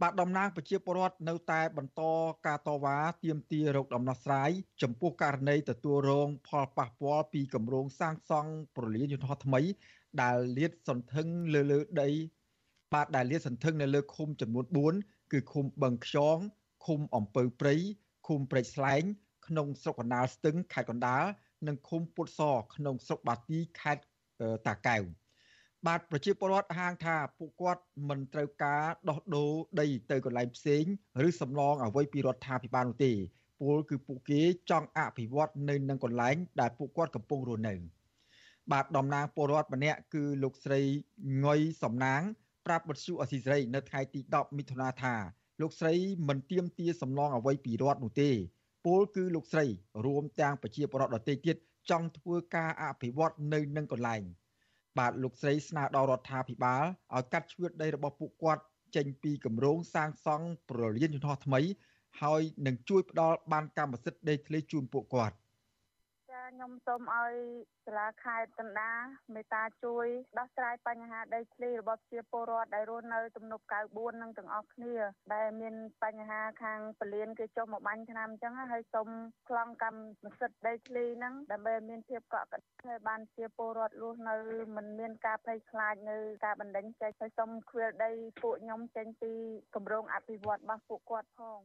[0.00, 2.02] បាទតំណាងប្រជាពលរដ្ឋនៅតែបន្ត
[2.46, 4.50] ការតវ៉ាទាមទាររោគដំណោះស្រាយ
[4.82, 9.60] ចំពោះករណីទទួលរង ផលប៉ះពាល់ពីគម្រោងសាងសង់ប្រលានយន្តហោះថ្មី
[10.22, 12.08] ដែលលាតសន្ធឹងលើលើដី
[12.92, 14.60] បាទដែលលាតសន្ធឹងនៅលើឃុំចំនួ
[14.92, 16.38] ន4គឺឃុំបឹងខ្យង
[16.86, 17.74] ឃុំអំពៅព្រៃ
[18.26, 19.02] ឃុំព្រែកស្លែង
[19.46, 21.24] ក្នុងស្រុកកណ្ដាលស្ទឹងខេត្តកណ្ដាល
[21.66, 22.40] និងឃុំពុតស
[22.74, 24.02] ក្នុងស្រុកបាទីខេត្ត
[24.66, 25.02] តាកែវ
[25.86, 30.84] បាទប្រជាពលរដ្ឋហាងថាពួកគាត់មិនត្រូវការដោះដូរដីទៅកន្លែងផ្សេង
[31.26, 33.12] ឬសំឡងអ្វីពីរដ្ឋាភិបាលនោះទេ
[33.60, 37.74] ពលគឺពួកគេចង់អភិវឌ្ឍនៅនឹងកន្លែងដែលពួកគាត់កំពុងរស់នៅ
[38.72, 40.80] បាទតំណាងពលរដ្ឋម្នាក់គឺលោកស្រី
[41.44, 42.22] ងុយសំណាង
[42.66, 45.14] ប្រាប់បទសុអសីស្រី នៅថ្ងៃទី10មិថុនាថា
[45.60, 45.94] លោកស្រី
[46.28, 48.30] មិនទៀមទាសំឡងអ្វីពីរដ្ឋនោះទេ
[48.86, 49.64] ពលគឺលោកស្រី
[50.06, 51.56] រួមទាំងប្រជាពលរដ្ឋដទៃទៀត
[51.90, 54.22] ចង់ធ្វើការអភិវឌ្ឍនៅនឹងកន្លែង
[54.98, 56.84] បាទលោកស្រីស្នើដល់រដ្ឋាភិបាល
[57.14, 58.62] ឲ្យកាត់ជ្រឿតដីរបស់ពួកគាត់
[58.96, 61.60] ចេញពីគម្រោងសាងសង់ប្រលានយន្តហោះថ្មី
[62.22, 65.36] ហើយនឹងជួយផ្ដល់បានកម្មសិទ្ធិដីធ្លីជូនពួកគាត់
[66.52, 67.34] ខ្ញុំសូមឲ្យ
[67.86, 69.02] សាលាខេត្តកណ្ដាល
[69.34, 70.06] មេត្តាជួយ
[70.38, 74.94] ដោះស្រាយបញ្ហាដីធ្លីរបស់ប្រជាពលរដ្ឋដែលរស់នៅទំនប់94នឹងទាំងអស់គ្នា
[75.34, 75.74] ដែលមាន
[76.04, 79.08] បញ្ហាខាងពលានគេចុះមកបាញ់ឆ្នាំអញ្ចឹងហើយសូម
[79.48, 84.34] ខ្លងកម្មសិទ្ធិដីធ្លីហ្នឹងដើម្បីមានភាពកក់ក្ដៅហើយបានជាពលរដ្ឋរស់នៅ
[84.76, 88.10] មិនមានការភ័យខ្លាចនៅការបណ្ដឹងចេញហើយសូមខ្វៀលដី
[88.42, 89.32] ពួកខ្ញុំចេញពី
[89.74, 91.60] គម្រោងអភិវឌ្ឍរបស់ពួកគាត់ផង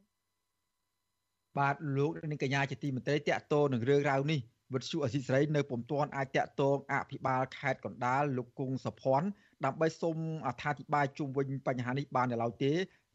[1.57, 4.41] បាទលោកនាងកញ្ញាជាទីមេត្រីតកតោនឹងរឿងរ៉ាវនេះ
[4.73, 9.27] វិទ្យុអសីស្រីនៅពុំទាន់អាចតាក់ទងអភិបាលខេត្តកណ្ដាលលោកគង់សុភ័ណ្ឌ
[9.65, 12.71] ដើម្បីសូមអត្ថាធិប្បាយជុំវិញបញ្ហានេះបាននៅឡើយទេ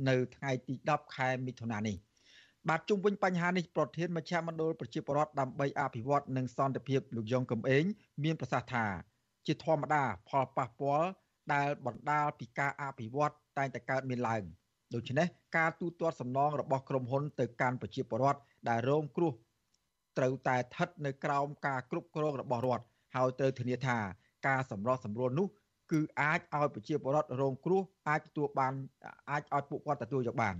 [0.09, 1.97] នៅថ្ងៃទី10ខែមិថុនានេះ
[2.69, 7.85] បាទជុំវិញបញ្ហានេះប្រធានមជ្ឈមណ្ឌលប្រជាពលរដ្ឋដើម្បីអភិវឌ្ឍនិងសន្តិភាពលោកយ៉ងកំឯង
[8.25, 8.87] មានប្រសាសន៍ថា
[9.47, 11.09] ជាធម្មតាផលប៉ះពាល់
[11.53, 14.43] ដែលបណ្ដាលពីការអភិវឌ្ឍតែងតែកើតមានឡើង
[14.95, 15.27] ដូច្នេះ
[15.57, 19.33] ការទូទាត់សំណងរបស់ក្រុមហ៊ុនទៅកាន់ប្រជាពលរដ្ឋដែលរងគ្រោះ
[20.19, 22.85] ត្រូវតែស្ថិតនៅក្រោមការគ្រប់គ្រងរបស់រដ្ឋ
[23.17, 23.99] ហើយត្រូវធានាថា
[24.47, 25.49] ការសម្រោះសម្រួលនោះ
[25.93, 28.73] គឺអាចឲ្យប្រជាពលរដ្ឋរងគ្រោះអាចទទួលបាន
[29.31, 30.57] អាចឲ្យពួកគាត់ទទួលយកបាន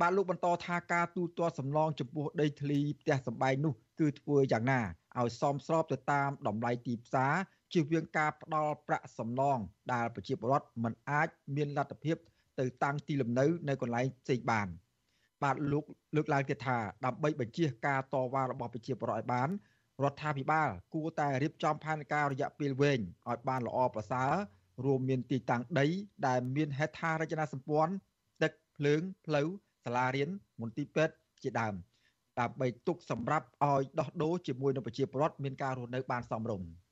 [0.00, 4.80] បាទលោកបន្តថាការទូទាត់សំឡងចំពោះដីធ្លីផ្ទះសម្បែងនោះគឺធ្វើយ៉ាងណា
[5.18, 7.34] ឲ្យសមស្របទៅតាមតម្លៃទីផ្សារ
[7.72, 9.58] ជៀសវាងការផ្ដល់ប្រាក់សំណង
[9.92, 12.16] ដែលប្រជាពលរដ្ឋមិនអាចមានលទ្ធភាព
[12.60, 14.68] ទៅតាំងទីលំនៅនៅកន្លែងផ្សេងបាន។
[15.42, 15.84] បាទលោក
[16.16, 19.48] លើកឡើងទៀតថាដើម្បីបញ្ជាការតវ៉ារបស់ប្រជាពលរដ្ឋឲ្យបាន
[20.02, 24.32] រដ្ឋាភិបាលគួរតែរៀបចំផែនការរយៈពេលវែងឲ្យបានល្អប្រសើរ
[24.84, 25.86] រួមមានទីតាំងដី
[26.26, 27.92] ដែលមានហេដ្ឋារចនាសម្ព័ន្ធ
[28.42, 29.48] ទឹកភ្លើងផ្លូវ
[29.84, 30.28] សាលារៀន
[30.60, 31.74] មន្ទីរពេទ្យជាដើម
[32.40, 36.66] ដើម្បីទុកសម្រាប់ឲ្យដោះដូរជាមួយនឹងប្រជាពលរដ្ឋមានការរស់នៅបានសមរម្យ។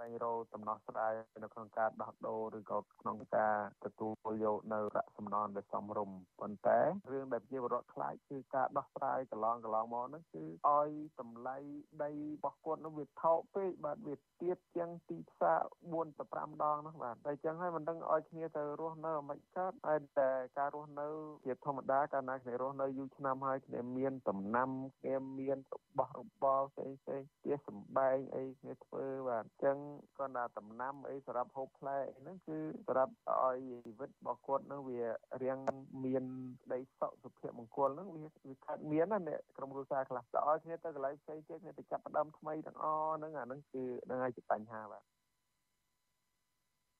[0.00, 6.78] ស្វែងរកដំណោះស្រាយនៅក្នុងការដោះដូរឬក៏ក្នុងការទទួលយកនៅប្រាក់សំណងដែលសមរម្យប៉ុន្តែ
[7.12, 10.90] រឿងដែលជាវរដ្ឋខ្លាចគឺការដោះស្រាយកន្លងកន្លងមកហ្នឹងគឺឲ្យ
[11.20, 11.56] តម្លៃ
[12.02, 21.08] ដីរបស់គាត់នោះវាថោកពេកបាទវាទៀតជាងទីផ្សារ4ទៅ5ដងហ្នឹងបាទតែអញ្ចឹងហើយមិនដឹងឲ្យគ្នាទៅរស់នៅមិនកើតហើយតែការរស់នៅ
[21.46, 29.76] ជាធម្មតាកាលណាគ្នារស់នៅយូរឆ្នាំហើយគ្នាមានដំណាំគ្នាមានរបស់របរផ្សេងផ្សេងជាសំបែងអីគ្នាធ្វើបាទអញ្ចឹង
[30.18, 33.12] គាត់ថាដំណាំអីសម្រាប់ហូបផ្លែអីហ្នឹងគឺសម្រាប់
[33.42, 35.00] ឲ្យជីវិតរបស់គាត់ហ្នឹងវា
[35.42, 35.58] រៀង
[36.04, 36.24] មាន
[36.64, 45.02] ក្តីសុខសុភមង្គលហ្នឹងវាវាកើតមានណាអ្នកក្រុមគ្រួសារខ្លះទៅឲ្យគ្នាទៅកន្លែងផ្សេងទៀតគ្នាទៅចាប់ផ្ដើមថ្មីទាំងអស់ហ្នឹងអាហ្នឹងគឺហ្នឹងហើយជាបញ្ហាបាទ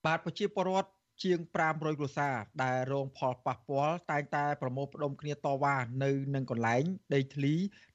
[0.07, 0.91] បាទប្រជាពលរដ្ឋ
[1.23, 1.39] ជាង
[1.71, 6.83] 500គ្រួសារដែលរងផលប៉ះពាល់តែងតែប្រមូលផ្ដុំគ្នាតវ៉ានៅនឹងកន្លែង
[7.15, 7.55] ដីធ្លី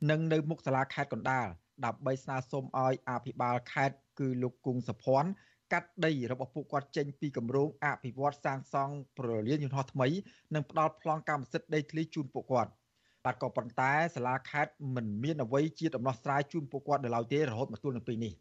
[0.09, 1.47] និងនៅមុខសាលាខេត្តកណ្ដាល
[1.85, 5.29] ដើម្បីស្នើសុំឲ្យអភិបាលខេត្ត គឺលោកគង់សុភ័ណ្ឌ
[5.73, 10.07] កាត់ដីរបស់ពួកគាត់ចេញពីគម្រោងអភិវឌ្ឍសាងសង់ប្រលានយន្តហោះថ្មី
[10.55, 12.71] និងផ្ដល់ប្លង់កម្មសិទ្ធិដីធ្លីជូនពួកគាត់
[13.25, 18.33] បាទក៏ប៉ុន្តែសាលាខេត្តមិនមានអ្វីជាដំណោះស្រាយជូនពួកគាត់នៅឡើយទេរហូតមកទល់នឹងពេលនេះ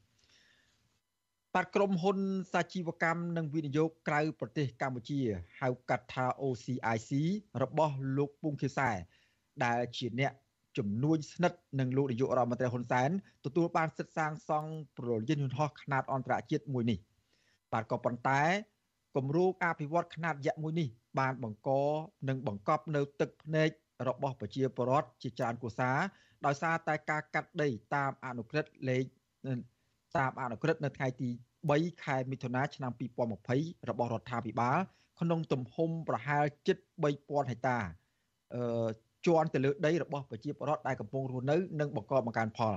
[1.54, 2.18] បាទក្រុមហ៊ុន
[2.52, 5.20] សាជីវកម្មនិងវិនិយោគក្រៅប្រទេសកម្ពុជា
[5.60, 7.10] ហៅកាត់ថា OCIC
[7.62, 8.90] របស់លោកពុងខៀវសែ
[9.64, 10.32] ដែលជាអ្នក
[10.78, 13.10] ជំនួយស្និទ្ធនឹងលោកនាយករដ្ឋមន្ត្រីហ៊ុនសែន
[13.44, 16.98] ទទួលបានសិទ្ធិសាងសង់ប្រលានយន្តហោះខ្នាតអន្តរជាតិមួយនេះ
[17.72, 18.42] បាទក៏ប៉ុន្តែ
[19.16, 21.70] គម្រោងអភិវឌ្ឍខ្នាតយក្សមួយនេះ បានបង្ក
[22.28, 23.70] និងបង្កប់នៅទឹកភ្នែក
[24.08, 25.90] របស់ប្រជាពលរដ្ឋជាច្រើនគូសា
[26.46, 29.04] ដោយសារតែការកាត់ដីតាមអនុក្រឹត្យលេខ
[30.18, 31.28] តាមអនុក្រឹត្យនៅថ្ងៃទី
[31.66, 32.92] 3ខែមិថុនាឆ្នាំ
[33.40, 34.78] 2020របស់រដ្ឋាភិបាល
[35.20, 36.78] ក្នុងទំហំប្រហែលជិត
[37.14, 37.78] 3000ហិកតា
[38.54, 38.88] អឺ
[39.26, 42.76] ជន់ទៅលើដីរបស់ប្រជាពលរដ្ឋដែលកំពុងរស់នៅនិងបង្កបង្កើនផល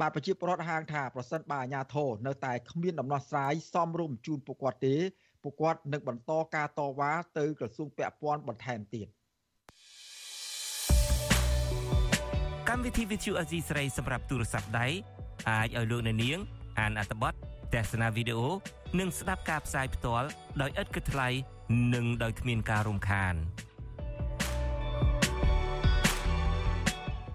[0.00, 4.94] បាទប្រជាពលរដ្ឋហាងថាប្រសិនបើអាជ្ញាធរនៅតែគ្មានដំណោះស្រាយសមរម្យជូនពួកគាត់ទេ
[5.42, 9.06] ពួកគាត់នឹងបន្តការតវ៉ាទៅក្រសួងពាក់ព័ន្ធបន្ថែមទៀត
[12.68, 14.86] កម្មវិធី VTV អេស៊ីស្រីសម្រាប់ទូរស័ព្ទដៃ
[15.50, 16.38] អាចឲ្យលោកអ្នកនាង
[16.78, 17.32] អានអត្ថបទ
[17.74, 18.48] ទស្សនាវីដេអូ
[18.98, 20.28] និងស្ដាប់ការផ្សាយផ្ទាល់
[20.60, 21.28] ដោយឥតគិតថ្លៃ
[21.94, 23.34] និងដោយគ្មានការរំខាន។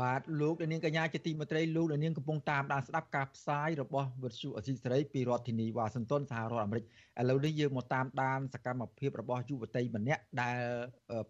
[0.00, 10.60] បាទលោកនាងកញ្ញាជាទីមេត្រីលោកនាងកំពុងតាមដានស្ដាប់ការផ្សាយរបស់វិទ្យុអសីសេរីពីរដ្ឋធានីវ៉ាស៊ីនតោនសហរដ្ឋអាមេរិកឥឡូវនេះយើងមកតាមដានសកម្មភាពរបស់យុវតីម្នាក់ដែល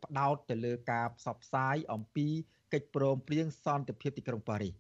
[0.05, 2.27] ផ្ដោតទៅលើការផ្សព្វផ្សាយអំពី
[2.73, 4.75] កិច្ចព្រមព្រៀងសន្តិភាពទីក្រុងប៉ារីស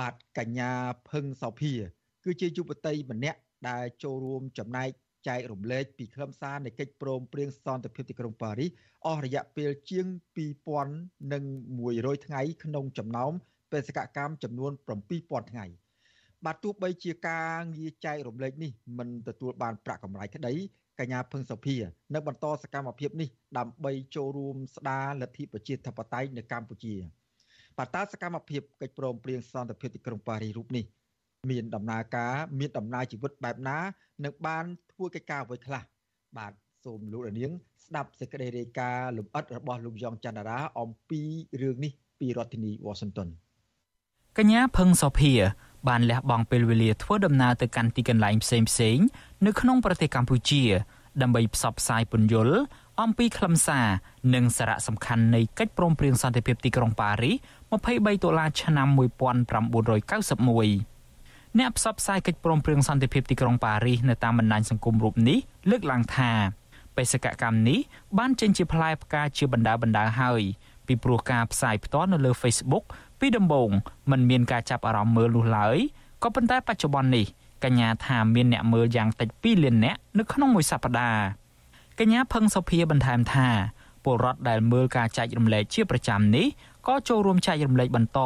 [0.00, 0.72] បាទកញ្ញា
[1.10, 1.72] ភឹងសោភា
[2.24, 4.90] គឺជាយុវតីម្នាក់ដែលចូលរួមចំណែក
[5.28, 8.70] ចែករំលែកពីខ្លឹមសារនៃកិច្ចព្រមព្រៀងសន្តិភាពទីក្រុងប៉ារីស
[9.06, 10.06] អស់រយៈពេលជាង
[10.96, 13.32] 2100ថ្ងៃក្នុងចំណោម
[13.72, 14.72] បេសកកម្មចំនួន
[15.12, 15.66] 7000ថ្ងៃ
[16.44, 20.54] បាទទោះបីជាការងារចែករំលែកនេះមិនទទួលបានប្រាក់កម្រៃក្តី
[21.00, 21.76] កញ្ញាភឹងសុភា
[22.14, 26.94] នៅបន្តសកម្មភាពនេះដើម្បីចូលរួមស្ដារលទ្ធិប្រជាធិបតេយ្យនៅកម្ពុជា
[27.78, 30.84] បាទតើសកម្មភាពកិច្ចព្រមព្រៀងសន្តិភាពទីក្រុងប៉ារីសរូបនេះ
[31.50, 33.78] មានដំណើរការមានដំណើរជីវិតបែបណា
[34.24, 35.82] និងបានធ្វើកិច្ចការអ្វីខ្លះ
[36.36, 36.52] បាទ
[36.84, 37.50] សូមលោករនាង
[37.86, 41.20] ស្ដាប់សេចក្តីរាយការណ៍លម្អិតរបស់លោកយ៉ងច័ន្ទរាអំពី
[41.62, 43.28] រឿងនេះពីរដ្ឋធានី Washington
[44.38, 45.32] កញ្ញាភឹងសុភា
[45.88, 48.98] បានលះបង់ពេលវេលាធ្វើដំណើរទៅកាន់ទីកន្លែងផ្សេងផ្សេង
[49.46, 50.62] នៅក្នុងប្រទេសកម្ពុជា
[51.22, 52.56] ដើម្បីផ្សព្វផ្សាយពន្យល់
[53.00, 53.86] អំពីខ្លឹមសារ
[54.34, 57.34] និងសារៈសំខាន់នៃកិច្ចព្រមព្រៀងសន្តិភាពទីក្រុងប៉ារីស
[57.70, 60.91] 23ដុល្លារឆ្នាំ1991
[61.58, 65.38] អ្នកផ្សព្វផ្សាយកិច្ចព្រមព្រៀងសន្តិភាពទីក្រុងប៉ារីសនៅតាមបណ្ដាញសង្គមរូបនេះ
[65.70, 66.30] លើកឡើងថា
[66.96, 67.78] បេសកកម្មនេះ
[68.18, 70.42] បានចេញជាផ្លែផ្កាជាបណ្ដាបណ្ដាហើយ
[70.86, 72.84] ពីព្រោះការផ្សាយផ្ទាល់នៅលើ Facebook
[73.20, 73.70] ពីដំបូង
[74.10, 75.78] มันមានការចាប់អារម្មណ៍មើលនោះឡើយ
[76.22, 77.26] ក៏ប៉ុន្តែបច្ចុប្បន្ននេះ
[77.64, 81.24] កញ្ញាថាមានអ្នកមើលយ៉ាងតិច2លាននាក់នៅក្នុងមួយសប្តាហ៍
[81.98, 83.48] កញ្ញាផឹងសុភាបន្ថែមថា
[84.04, 86.46] ពលរដ្ឋដែលមើលការចែករំលែកជាប្រចាំនេះ
[86.86, 88.20] ក៏ចូលរួមចែករំលែកបន្ត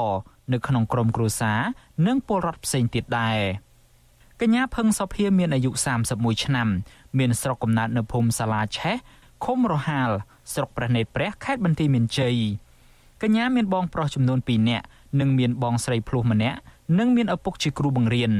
[0.53, 1.61] នៅក្នុងក្រុមគ្រួសារ
[2.07, 3.39] និងពលរដ្ឋផ្សេងទៀតដែរ
[4.41, 5.71] កញ្ញាផឹងសុភាមានអាយុ
[6.09, 6.69] 31ឆ្នាំ
[7.19, 8.97] មានស្រុកកំណើតនៅភូមិសាឡាឆេះ
[9.45, 10.11] ឃុំរហាល
[10.53, 12.37] ស្រុកព្រះនេត្រព្រះខេត្តបន្ទាយមានជ័យ
[13.23, 14.85] កញ្ញាមានបងប្រុសចំនួន2នាក់
[15.21, 16.59] និងមានបងស្រីភ្លោះម្នាក់
[16.99, 18.33] និងមានឪពុកជាគ្រូបង្រៀន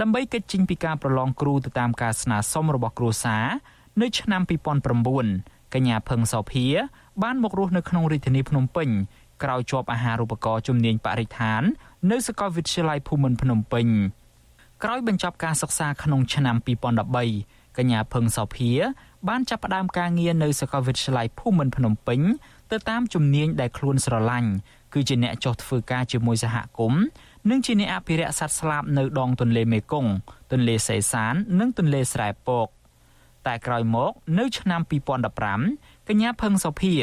[0.00, 3.44] ដើម្បីកិច្ចចេញពីការប្រឡងគ្រូទៅតាមការស្នើសុំរបស់គ្រួសារ
[4.02, 4.42] នៅឆ្នាំ
[5.08, 6.66] 2009កញ្ញាភឹងសោភា
[7.22, 8.88] បានមករស់នៅក្នុងរាជធានីភ្នំពេញ
[9.42, 11.62] ក្រោយជាប់អាហារូបករណ៍ជំនាញបរិស្ថាន
[12.10, 13.86] នៅសាកលវិទ្យាល័យភូមិន្ទភ្នំពេញ
[14.82, 16.56] ក្រោយបញ្ចប់ការសិក្សាក្នុងឆ្នាំ
[17.16, 18.70] 2013កញ្ញាភឹងសោភា
[19.28, 22.20] បានចាប់ផ្ដើមការងារនៅសាកលវិទ្យាល័យភូមិន្ទភ្នំពេញ
[22.70, 24.50] ទៅតាមជំនាញដែលខ្លួនស្រឡាញ់
[24.94, 27.02] គឺជាអ្នកចុះធ្វើការជាមួយសហគមន៍
[27.50, 30.12] និងជាអ្នកអភិរក្សសត្វស្លាបនៅដងទន្លេមេគង្គ
[30.52, 32.68] ទន្លេសេសាន និងទន្លេស្រែពក
[33.46, 34.80] តែក្រោយមក នៅឆ្នាំ
[35.44, 36.94] 2015កញ្ញាភឹងសុភា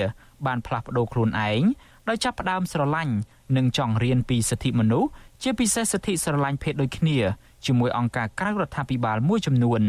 [0.46, 1.62] បានផ្លាស់ប្ដូរខ្លួនឯង
[2.10, 3.14] ដោយចាប់ផ្ដើមស្រឡាញ់
[3.58, 5.10] និងចង់រៀនពីសិទ្ធិមនុស្ស
[5.44, 7.18] ជាពិសេសសិទ្ធិស្រឡាញ់ភេទដូចគ្នា
[7.66, 9.82] ជាមួយអង្គការក្រៅរដ្ឋាភិបាលមួយចំនួន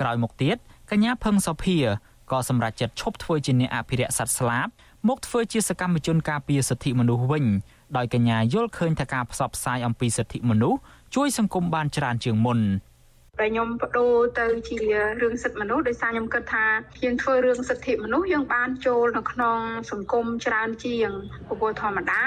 [0.00, 0.56] ក្រោយមកទៀត
[0.90, 1.78] កញ្ញាភឹងសុភា
[2.30, 4.68] ក៏សម្រេចចិត្តឈប់ធ្វើជាអ្នកអភិរក្សសត្វស្លាប
[5.08, 7.44] មកធ្វើជាសកម្មជនការពារសិទ្ធិមនុស្សវិញ
[7.96, 10.78] ដោយកញ្ញាយល់ឃើញថាការផ្សព្វផ្សាយអំពីសិទ្ធិមនុស្ស
[11.14, 12.58] ជួយសង្គមបានច្រើនជាងមុន។
[13.40, 14.76] តែខ្ញុំបដូរទៅជា
[15.22, 16.66] រឿងសិទ្ធិមនុស្សដោយសារខ្ញុំគិតថា
[17.04, 19.58] យើងធ្វើរឿងសិទ្ធិមនុស្សយើងបានចូលនៅក្នុង
[19.90, 21.10] សង្គមច្រើនជាង
[21.46, 22.22] ព្រោះធម្មតា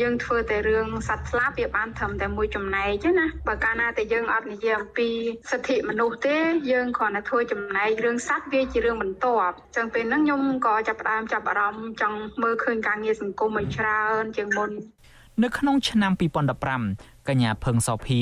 [0.00, 5.08] យើងធ្វើតែរឿងសត្វស្លាប់វាបានត្រឹមតែមួយចំណែកទេណាបើកាលណាតែយើងអត់និយាយអំពី
[5.50, 6.36] សិទ្ធិមនុស្សទេ
[6.70, 14.70] យើងគ្រាន់តែធ្វើចំណែករឿងសត្វវាជារឿងបន្ទាប់អញ្ចឹងពេលហ្នឹងខ្ញុំក៏ចាប់ផ្ដើមចាប់អារម្មណ៍ចង់មើលឃើញការងារសង្គមឲ្យច្រើនជាងមុន
[15.44, 16.12] នៅក្នុងឆ្នាំ
[16.70, 18.20] 2015កញ្ញាភឹងសោភា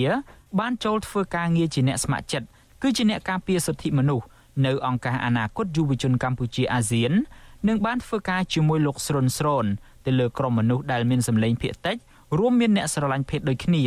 [0.61, 2.47] បានចូលធ្វើការងារជាអ្នកស្ម័គ្រចិត្ត
[2.83, 4.27] គឺជាអ្នកការពារសិទ្ធិមនុស្ស
[4.67, 7.13] នៅអង្គការអនាគតយុវជនកម្ពុជាអាស៊ាន
[7.69, 9.67] និងបានធ្វើការជាមួយលោកស្រុនស្រូន
[10.07, 11.97] ទៅលើក្រុមមនុស្សដែលមានសម្លេងភាគតិច
[12.39, 13.83] រួមមានអ្នកស្រឡាញ់ភេទដូចគ្នា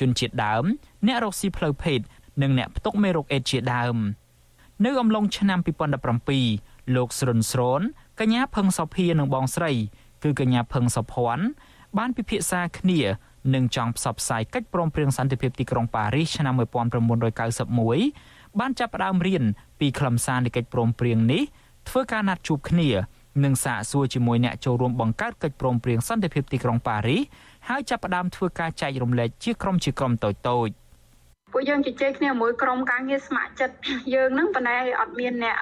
[0.00, 0.64] ជនជាតិដើម
[1.06, 2.00] អ្នករកស៊ីផ្លូវភេទ
[2.42, 3.96] និងអ្នកផ្ទុកមេរោគអេដជាដើម
[4.84, 5.58] នៅអំឡុងឆ្នាំ
[6.26, 7.80] 2017លោកស្រុនស្រូន
[8.20, 9.72] កញ្ញាផឹងសុភានិងបងស្រី
[10.22, 11.44] គឺកញ្ញាផឹងសុភ័ណ្ឌ
[11.98, 13.00] បានពិភាក្សាគ្នា
[13.54, 19.42] និងចង់ផ្សព្វផ្សាយកិច្ចព្រមព្រៀងសន្តិភាពទីក្រុងប៉ារីសឆ្នាំ1991បានចាប់ផ្ដើមរៀន
[19.80, 21.42] ពីខ្លឹមសារនៃកិច្ចព្រមព្រៀងនេះ
[21.88, 22.88] ធ្វើការណាត់ជួបគ្នា
[23.44, 27.20] និងសាកសួរជាមួយអ្នកចូលរួមបង្កើតកិច្ចព្រមព្រៀងសន្តិភាពទីក្រុងប៉ារីស
[27.68, 30.87] ហើយចាប់ផ្ដើមធ្វើការចែករំលែកជាក្រុមជាក្រុមតូចៗ
[31.52, 33.76] ពួកយើងជជែកគ្នាមួយក្រុមការងារស្ម័គ្រចិត្ត
[34.14, 35.56] យើងហ្នឹងប៉ុន្តែអត់មានអ្នក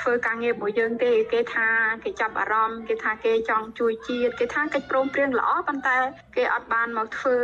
[0.00, 1.66] ធ្វើការងារពួកយើងទេគេថា
[2.04, 5.96] គេចាប់អារម្មណ៍គេថាគេចង់ជួយជាតិគេថាកិច្ចព្រមព្រៀងល្អប៉ុន្តែ
[6.36, 7.36] គេអត់បានមកធ្វើ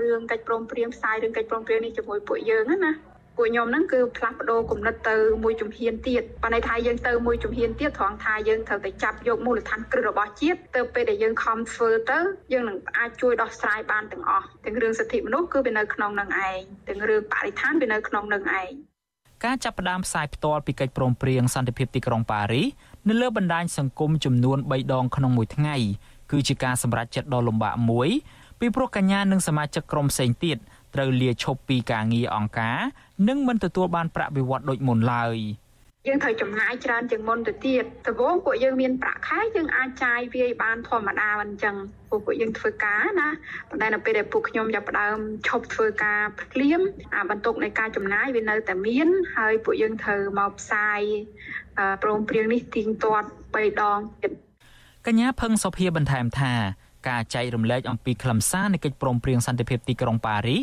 [0.00, 2.92] រឿងកិច្ចព្រមព្រៀងផ្សាយរឿងកិច្ចព្រមព្រៀងនេះជាមួយពួកយើងណា
[3.38, 12.18] ពួកខ្ញុំហ្នឹងគឺផ្លាស់ប្ដូរគំនិតទៅមួយជំហានទៀតប៉ុន្តែថាយើងទៅមួយជំហានទៀតត្រង់ថាយើងត្រូវតែចាប់យកមូលដ្ឋានគ្រឹះរបស់ជាតិទៅពេលដែលយើងខំធ្វើទៅ
[12.52, 16.58] យើងនឹងអាចជួយដោះស្រាយបានទាំងអស់ទាំងរឿងសិទ្ធិមនុស្សគឺវានៅក្នុងនឹងឯង
[16.88, 18.70] ទាំងរឿងបរិស្ថានវានៅក្នុងនឹងឯង
[19.44, 22.66] ការចាប់ផ្ដើមផ្សាយផ្ទាល់ពីកិច្ចព្រមព្រៀងសន្តិភាពទីក្រុងប៉ារីស
[23.08, 25.76] នៅលើបណ្ដាញសង្គមចំនួន3ដងក្នុងមួយថ្ងៃ
[26.30, 28.08] គឺជាការសម្រេចចិត្តដ៏លំបាកមួយ
[28.60, 30.56] ពីព្រោះកញ្ញានិងសមាជិកក្រុមផ្សេងទៀត
[30.94, 32.78] ត្រូវលាឈប់ពីការងារអង្គការ
[33.28, 35.38] និងមិនទទួលបានប្រាក់បៀវត្សដូចមុនឡើយ
[36.06, 41.76] យើងត្រូវចំណាយច្រើនជាងមុនទៅទៀតដំបូងពួកយើងមានប្រាក់ខែយើងអាចចាយវាយបានធម្មតាមិនអញ្ចឹង
[42.10, 43.28] ពួកពួកយើងធ្វើការណា
[43.68, 45.18] ប៉ុន្តែនៅពេលដែលពួកខ្ញុំចាប់ផ្ដើម
[45.48, 46.80] ឈប់ធ្វើការភ្លាម
[47.14, 51.00] អាបន្ទុកនៃការចំណាយវានៅតែមាន ហើយពួកយើងត្រូវមកផ្សាយ
[52.02, 54.32] ព្រមព្រៀងនេះទៀងទាត់3ដងទៀត
[55.06, 56.52] កញ្ញាផឹងសុភាបន្ថែមថា
[57.08, 60.60] ការចែករំលែកអំពីខ្លឹមសារនៃកិច្ចព្រមព្រៀងសន្តិភាពទីក្រុងប៉ារីស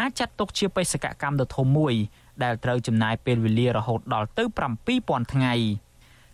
[0.00, 1.94] អាចចាត់ទុកជាបេសកកម្មដ៏ធំមួយ
[2.42, 4.44] ដែលត្រូវចំណាយពេលវេលារហូតដល់ទៅ
[4.88, 5.54] 7000ថ្ងៃ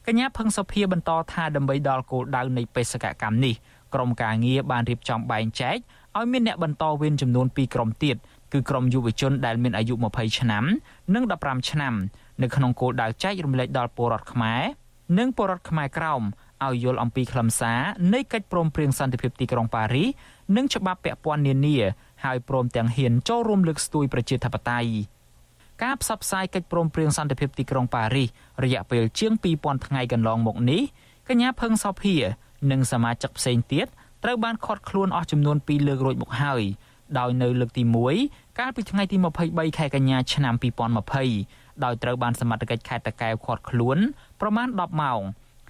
[0.07, 3.55] កញ្ញាផឹងសុភាបន្តថាដើម្បីដល់គោលដៅនៃបេសកកម្មនេះ
[3.95, 5.77] ក្រុមការងារបានរៀបចំបែងចែក
[6.19, 8.17] ឲ្យមានអ្នកបន្តវេនចំនួន2ក្រុមទៀត
[8.53, 10.65] គឺក្រុមយុវជនដែលមានអាយុ20ឆ្នាំ
[11.15, 11.95] និង15ឆ្នាំ
[12.43, 14.63] នៅក្នុងគោលដៅចែករំលែកដល់ពលរដ្ឋខ្មែរ
[15.19, 16.23] និងពលរដ្ឋខ្មែរក្រោម
[16.67, 17.81] ឲ្យយល់អំពីខ្លឹមសារ
[18.15, 20.09] នៃកិច្ចព្រមព្រៀងសន្តិភាពទីក្រុងប៉ារីស
[20.57, 21.77] និងច្បាប់ពាក់ព័ន្ធនានា
[22.25, 24.91] ហើយព្រមទាំងហ៊ានចូលរួមលើកស្ទួយប្រជាធិបតេយ្យ
[25.83, 28.29] ការផ្សព្វផ្សាយកិច្ចព្រមព្រៀងសន្តិភាពទីក្រុងប៉ារីស
[28.65, 30.83] រយៈពេលជាង2000ថ្ងៃកន្លងមកនេះ
[31.29, 32.17] កញ្ញាផឹងសោភា
[32.71, 33.87] និងសមាជិកផ្សេងទៀត
[34.25, 36.63] ត្រូវបានឃាត់ខ្លួនអស់ចំនួន2លើករួចមកហើយ
[37.19, 37.83] ដោយនៅលើកទី
[38.21, 40.55] 1កាលពីថ្ងៃទី23ខែកញ្ញាឆ្នាំ
[41.19, 43.99] 2020ដោយត្រូវបានសមត្ថកិច្ចខេត្តតាកែវឃាត់ខ្លួន
[44.41, 45.21] ប្រមាណ10ម៉ោង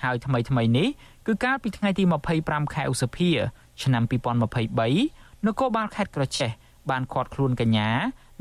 [0.02, 0.88] ហើយថ្មីថ្មីនេះ
[1.26, 2.04] គឺកាលពីថ្ងៃទី
[2.38, 3.30] 25ខែឧសភា
[3.82, 4.02] ឆ្នាំ
[4.74, 6.50] 2023នគរបាលខេត្តក្រចេះ
[6.90, 7.90] បានឃាត់ខ្លួនកញ្ញា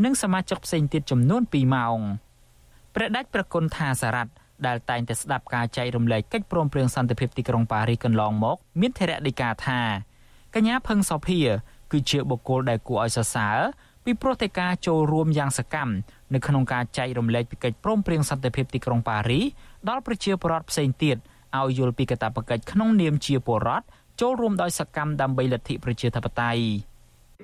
[0.03, 1.99] និងសមាជិកផ្សេងទៀតចំនួន2ម៉ោង
[2.95, 4.31] ព្រះដាច់ប្រគុណថាសារ៉ាត់
[4.67, 9.79] ដែលតែងតែស្ដាប់ការចែករំលែកកិច្ចព្រមព្រៀងសន្តិភាពទីក្រុងប៉ារីសកន្លងមក មានធរៈដីកាថា
[10.55, 11.39] កញ្ញាផឹងសុភា
[11.91, 13.59] គឺជាបុគ្គលដែលគួរឲ្យសរសើរ
[14.05, 15.93] ពីព្រោះតែការចូលរួមយ៉ាងសកម្ម
[16.33, 19.45] នៅក្នុងការចែករំលែកពីកិច្ចព្រមព្រៀងសន្តិភាពទីក្រុងប៉ារីស
[19.89, 21.17] ដល់ប្រជាពលរដ្ឋផ្សេងទៀត
[21.59, 23.85] ឲ្យយល់ពីកាតព្វកិច្ចក្នុងនាមជាពលរដ្ឋ
[24.21, 26.63] ចូលរួមដោយសកម្មដើម្បីលទ្ធិប្រជាធិបតេយ្យ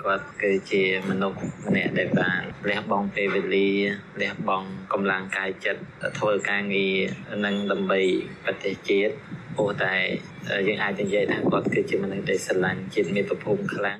[0.05, 3.69] គាត់គឺជាមនុស្សម្នាក់ដែលបានលះបង់ពេលវេលា
[4.21, 5.81] លះបង់កម្លាំងកាយចិត្ត
[6.19, 6.95] ធ្វើការងារ
[7.45, 8.01] នឹងដើម្បី
[8.43, 9.13] ប្រទេសជាតិ
[9.55, 9.93] ព្រោះតែ
[10.67, 13.99] យើងអាចនិយាយថាគាត់គឺជាមនុស្សដែលស្រឡាញ់ជាតិមាតុភូមិខ្លាំង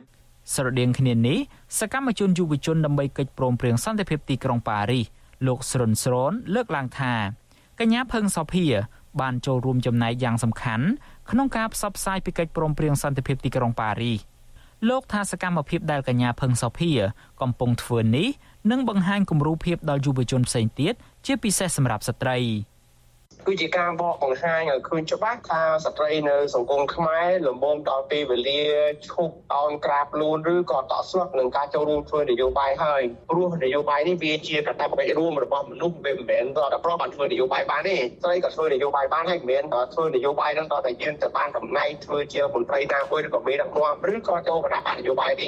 [0.56, 1.40] ស្រដៀងគ្នានេះ
[1.80, 5.06] សកម្មជនយុវជនដើម្បីកិច្ចព្រមព្រៀងសន្តិភាពទីក្រុងប៉ារីស
[5.48, 7.14] លោកស្រុនស្រនលើកឡើងថា
[7.80, 8.66] កញ្ញាផឹងសុភា
[9.22, 10.86] បានចូលរួមចំណែកយ៉ាងសំខាន់
[11.32, 14.20] ក្នុងការផ្សព្វផ្សាយពីកិច្ចព្រមព្រៀងសន្តិភាពទីក្រុងប៉ារីស
[14.90, 16.92] លោកថាសកម្មភាពដែលកញ្ញាផឹងសុភា
[17.42, 18.28] កំពុងធ្វើនេះ
[18.72, 20.94] នឹងបង្ហាញគំរូភាពដល់យុវជនផ្សេងទៀត
[21.26, 22.38] ជាពិសេសសម្រាប់ស្ត្រី។
[23.50, 28.62] គឺជាការបកបង្ហាញឲ្យឃើញច្បាស់ថាស្ត្រីនៅសង្គមខ្មែរលំមដល់ពេលវេលា
[29.10, 45.48] ឈប់អោនក្រាបលូនឬក៏តក់ស្លុតនឹងការចូលរួមធ្វើនយោបាយហើយព្រោះនយោបាយនេះវាជាកាតព្វកិច្ចរួមរបស់មនុស្សវាមិនមែនតតែប្រុសបានធ្វើនយោបាយបានទេស្រីក៏ធ្វើនយោបាយបានហើយមិនមែនធ្វើនយោបាយនឹងតតែយើងទៅបានតំណែងធ្វើជាមន្ត្រីណាមួយឬក៏មេដឹកនាំឬក៏ចូលគណៈបកនយោបាយទេ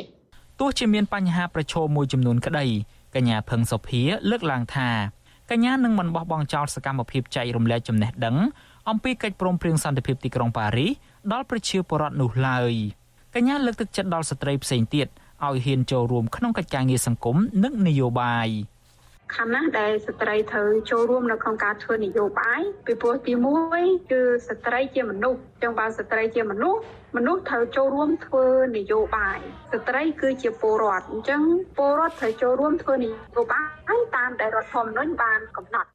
[0.60, 2.66] ទោះជាមានបញ្ហាប្រឈមមួយចំនួនក្តី
[3.16, 4.90] កញ្ញាផឹងសុភាលើកឡើងថា
[5.52, 8.38] កញ្ញានឹងមិនបោះបង់ចោលសកម្មភាពចែករំលែកចំណេះដឹង
[8.90, 10.92] អំពីកិច្ចព្រមព្រៀងសន្តិភាពទីក្រុងប៉ារីស
[11.32, 12.74] ដល់ប្រជាពលរដ្ឋនោះឡើយ
[13.36, 15.08] កញ្ញាលើកទឹកចិត្តដល់ស្ត្រីផ្សេងទៀត
[15.48, 18.48] ឲ្យហ៊ានចូលរួមក្នុងកិច្ចការងារសង្គមនិងនយោបាយ។
[19.36, 23.34] ខណ្ឌណាស់ដែលស្ត្រីត្រូវចូលរួមនៅក្នុងការធ្វើនយោបាយពីព្រោះទី
[23.72, 26.80] 1គឺស្ត្រីជាមនុស្សចឹងបើស្ត្រីជាមនុស្ស
[27.18, 28.46] មនុស្សត្រូវចូលរួមធ្វើ
[28.78, 29.40] នយោបាយ
[29.74, 31.42] ស្ត្រីគឺជាពលរដ្ឋអញ្ចឹង
[31.78, 33.62] ពលរដ្ឋត្រូវចូលរួមធ្វើនយោបា
[33.96, 35.90] យតាមដែលរដ្ឋធម្មនុញ្ញបានកំណត់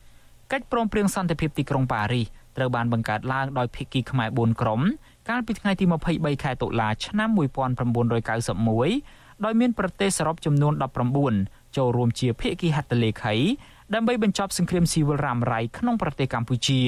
[0.53, 2.27] កិច្ចព្រមព្រៀងសន្តិភាពទីក្រុងប៉ារីស
[2.57, 4.81] ត្រូវបានបង្កើតឡើងដោយភាគីខ្មែរ4ក្រុម
[5.29, 10.73] កាលពីថ្ងៃទី23ខែតុលាឆ្នាំ1991ដោយមានប្រទេសសរុបចំនួន
[11.23, 13.35] 19 ចូលរួមជាភាគីហត្ថលេខី
[13.95, 16.81] ដើម្បីបញ្ចប់សង្គ្រាមស៊ីវិលរ៉ាំរ៉ៃក្នុងប្រទេសកម្ពុជា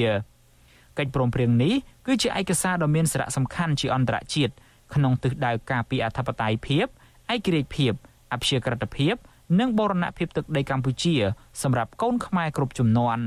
[0.97, 1.73] កិច្ចព្រមព្រៀងនេះ
[2.07, 4.53] គឺជាឯកសារដ៏មានសារៈសំខាន់ជាអន្តរជាតិ
[4.93, 6.85] ក្នុងទិសដៅការពារអធិបតេយ្យភាព
[7.33, 7.93] ឯករាជ្យភាព
[8.33, 9.15] អព្យាក្រឹតភាព
[9.59, 11.15] និងបូរណភាពទឹកដីកម្ពុជា
[11.61, 13.25] សម្រាប់កូនខ្មែរគ្រប់ជំនាន់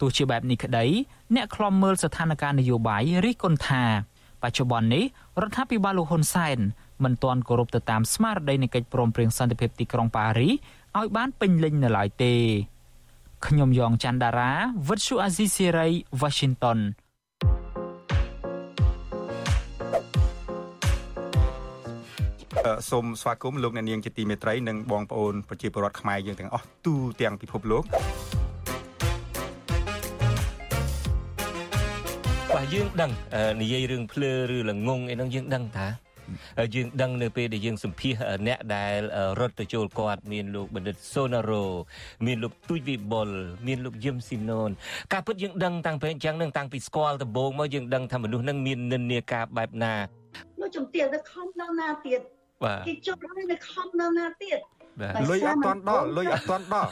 [0.00, 0.84] ទោះជាបែបនេះក្តី
[1.34, 3.84] អ្នកខ្លំមើលស្ថានភាពនយោបាយរិះគន់ថា
[4.42, 5.04] បច្ចុប្បន្ននេះ
[5.42, 6.58] រដ្ឋាភិបាលលោកហ៊ុនសែន
[7.04, 10.48] មិនទាន់គោរពទៅតាមស្មារតីនៃកិច្ចព្រមព្រៀងសន្តិភាពទីក្រុងប៉ារី
[10.98, 12.34] ឲ្យបានពេញលេញនៅឡើយទេ
[13.46, 14.52] ខ្ញុំយ៉ងច័ន្ទដារា
[14.88, 15.88] វិទ្យុអាស៊ីសេរី
[16.20, 16.80] Washington
[22.90, 27.84] សូមស្វាគមន៍លោកអ្នកនាងជាទីមេត្រីនិងបងប្អូនប្រជាពលរដ្ឋខ្មែរយើងទាំងអស់ទូទាំងពិភពលោក
[32.54, 33.10] បាទយើងដឹង
[33.62, 35.86] និយាយរឿងភ្លើឬល្ងងអីហ្នឹងយើងដឹងថា
[36.74, 38.14] យើងដឹងនៅពេលដែលយើងសម្ភាស
[38.46, 38.98] អ្នកដែល
[39.40, 41.64] រត់ទៅចូលគាត់មានលោកបណ្ឌិតសូណារ៉ូ
[42.26, 43.28] មានលោកទូចវិបុល
[43.66, 44.70] មានលោកយឹមស៊ីណូន
[45.12, 49.94] ការពិតយើងដឹងតាំងពីអញ្ចឹងនឹងតាំងពីស្គាល់ដំបូងមកយើងដឹងថាមនុស្សនឹងមាននិន្នាការបែបណា
[50.60, 52.20] លោកជំទាវទៅខំដល់ណាទៀត
[52.88, 54.58] គេចុះហើយនៅខំដល់ណាទៀត
[55.30, 56.90] លុយអត់តាន់ដល់លុយអត់តាន់ដល់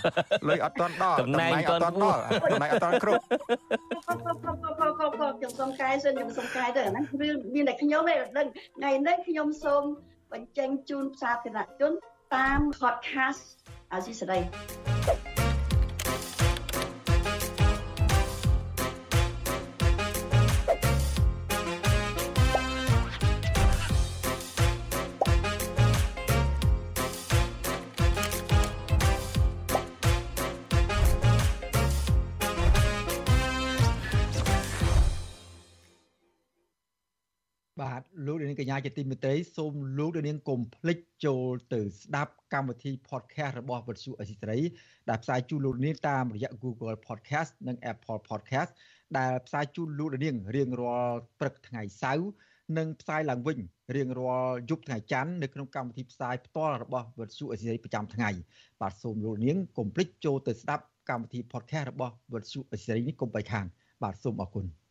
[0.48, 2.18] លុយអត់តាន់ដល់តំណែងអត់តាន់ដល់
[2.52, 8.46] តំណែងអត់តាន់គ្រប់ខ្ញុំសុំកាយសិនខ្ញុំសុំកាយទៅអាហ្នឹងរឿងមានតែខ្ញុំឯងដឹង
[8.76, 9.82] ថ្ងៃនេះខ្ញុំសូម
[10.32, 11.92] បញ្ចេញជូនសាធារណជន
[12.34, 13.42] តាម podcast
[13.92, 14.38] អាស៊ីសេរី
[38.18, 44.58] បាទលោកនាងកញ្ញាជាទីមេត្រីសូមលោកនាងកុំភ្លេចចូលទៅស្ដាប់កម្មវិធី podcast របស់វិទ្យុអេស៊ីត្រី
[45.08, 48.70] ដែលផ្សាយជូនលោកនាងតាមរយៈ Google Podcast និង Apple Podcast
[49.18, 52.30] ដែលផ្សាយជូនលោកនាងរៀងរាល់ព្រឹកថ្ងៃសៅរ៍
[52.78, 53.58] និងផ្សាយឡើងវិញ
[53.96, 58.30] រៀងរាល់យប់ថ្ងៃច័ន្ទនៅក្នុងកម្មវិធីផ្សាយផ្ទាល់របស់វិទ្យុអេស៊ីត្រីប្រចាំថ្ងៃ
[58.80, 63.66] បាទសូមលោកនាងកុំភ្លេចចូលទៅស្ដាប់កម្មវិធី podcast របស់វិទ្យុអេស៊ីត្រីនេះកុំបីខាន
[64.02, 64.87] បាទសូមអរគុណ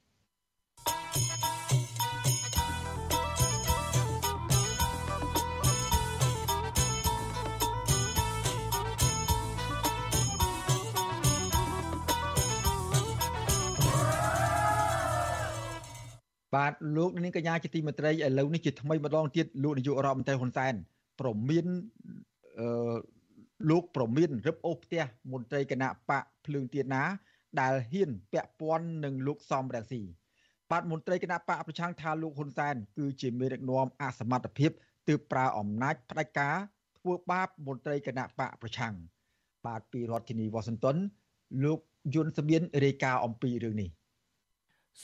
[16.98, 20.74] លោកនាងកញ្ញាជាទីមេត្រីឥឡូវនេះជាថ្មីម្ដងទៀតលោកនាយករដ្ឋមន្ត្រីហ៊ុនសែន
[21.20, 21.66] ប្រមាន
[22.60, 22.96] អឺ
[23.70, 27.04] លោកប្រមានរឹបអូសផ្ទះមន្ត្រីគណៈបកភ្លើងទៀនណា
[27.60, 30.02] ដែលហ៊ានពាក់ព័ន្ធនឹងលោកសំរងស៊ី
[30.72, 34.72] បាទមន្ត្រីគណៈបកប្រឆាំងថាលោកហ៊ុនសែនគឺជាមេដឹកនាំអសមត្ថភាព
[35.08, 36.56] ទើបប្រើអំណាចផ្ដាច់ការ
[36.98, 38.94] ធ្វើបាបមន្ត្រីគណៈបកប្រឆាំង
[39.66, 40.98] បាទពីរដ្ឋធានីវ៉ាស៊ីនតោន
[41.64, 41.80] លោក
[42.16, 43.90] យុនសមៀនរាយការណ៍អំពីរឿងនេះ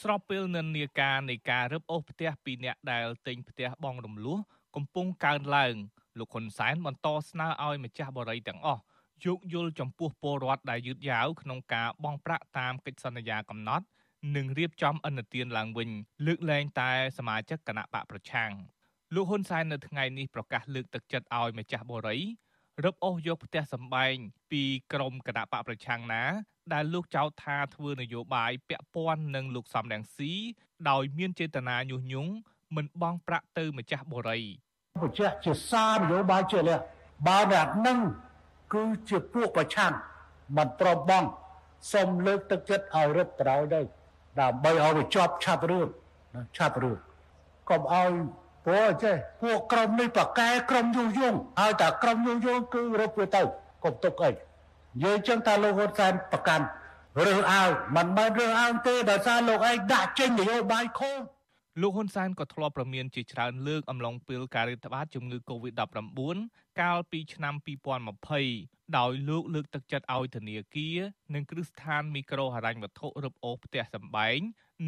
[0.00, 4.38] ស្របពេលនិន្នាការនៃការរឹបអូសផ្ទះពីអ្នកដែលទិញផ្ទះបងរំលោះ
[4.76, 5.74] កំពុងកើនឡើង
[6.18, 8.82] លោកហ៊ុនសែនបន្តស្នើឲ្យម្ចាស់បរិយទាំងអស់
[9.24, 13.84] យោគយល់ចំពោះពលរដ្ឋដែលយឺតយ៉ាវក្នុងការបង់ប្រាក់តាមកិច្ចសន្យាកំណត់
[14.36, 15.90] និងរៀបចំអនុទានឡើងវិញ
[16.26, 18.50] លើកលែងតែសមាជិកគណៈបកប្រឆាំង
[19.14, 22.20] លោកហ៊ុនសែននៅថ្ងៃនេះប្រកាសលើកទឹកចិត្តឲ្យម្ចាស់បរិយ
[22.82, 24.14] រឹបអូសយកផ្ទះសម្បែង
[24.50, 24.62] ពី
[24.92, 26.22] ក្រមគណៈបកប្រឆាំងណា
[26.72, 30.32] ដែលលោកចោទថាធ្វើនយោបាយពាក់ព័ន្ធនឹងលោកសំរងស៊ី
[30.90, 32.32] ដោយមានចេតនាញុះញង់
[32.76, 34.42] មិនបង់ប្រាក់ទៅម្ចាស់បរិយ
[35.02, 36.78] បញ្ជាក់ជាសារនយោបាយជាលះ
[37.26, 37.98] បើអ្នកនឹង
[38.74, 39.92] គឺជាពួកប្រឆាំង
[40.56, 41.24] មិនប្រមបង
[41.92, 43.80] សូមលើកទឹកចិត្តឲ្យរឹតត្រោយទៅ
[44.40, 45.88] ដើម្បីឲ្យវាជាប់ឆាប់រឿង
[46.56, 46.98] ឆាប់រឿង
[47.70, 48.10] កុំឲ្យ
[48.64, 53.42] ព្រោះចេះពួកក្រុមនេះប្រកែក្រុមយុយងហើយតែក្រុមយុយងគឺរឹបវាទៅ
[53.84, 54.38] កុំទុកអីនិ
[55.02, 56.64] យាយចឹងថាលោកហ៊ុនសែនប្រកាន់
[57.26, 61.16] រើសអើងមិនមែនរើសអើងទេដោយសារលោកឯងដាក់ចេញនយោបាយខុស
[61.80, 66.36] លោកហ៊ុនសែនក៏ធ្លាប់ប្រមានជាច្រើនលើកអំឡុងពេលការរាតត្បាតជំងឺ Covid-19
[66.80, 67.54] កាលពីឆ្នាំ
[68.24, 70.98] 2020ដោយលោកលើកទឹកចិត្តឲ្យធនាគារ
[71.34, 74.38] និងគ្រឹះស្ថានមីក្រូហិរញ្ញវត្ថុរឹបអូសផ្ទះសម្បែង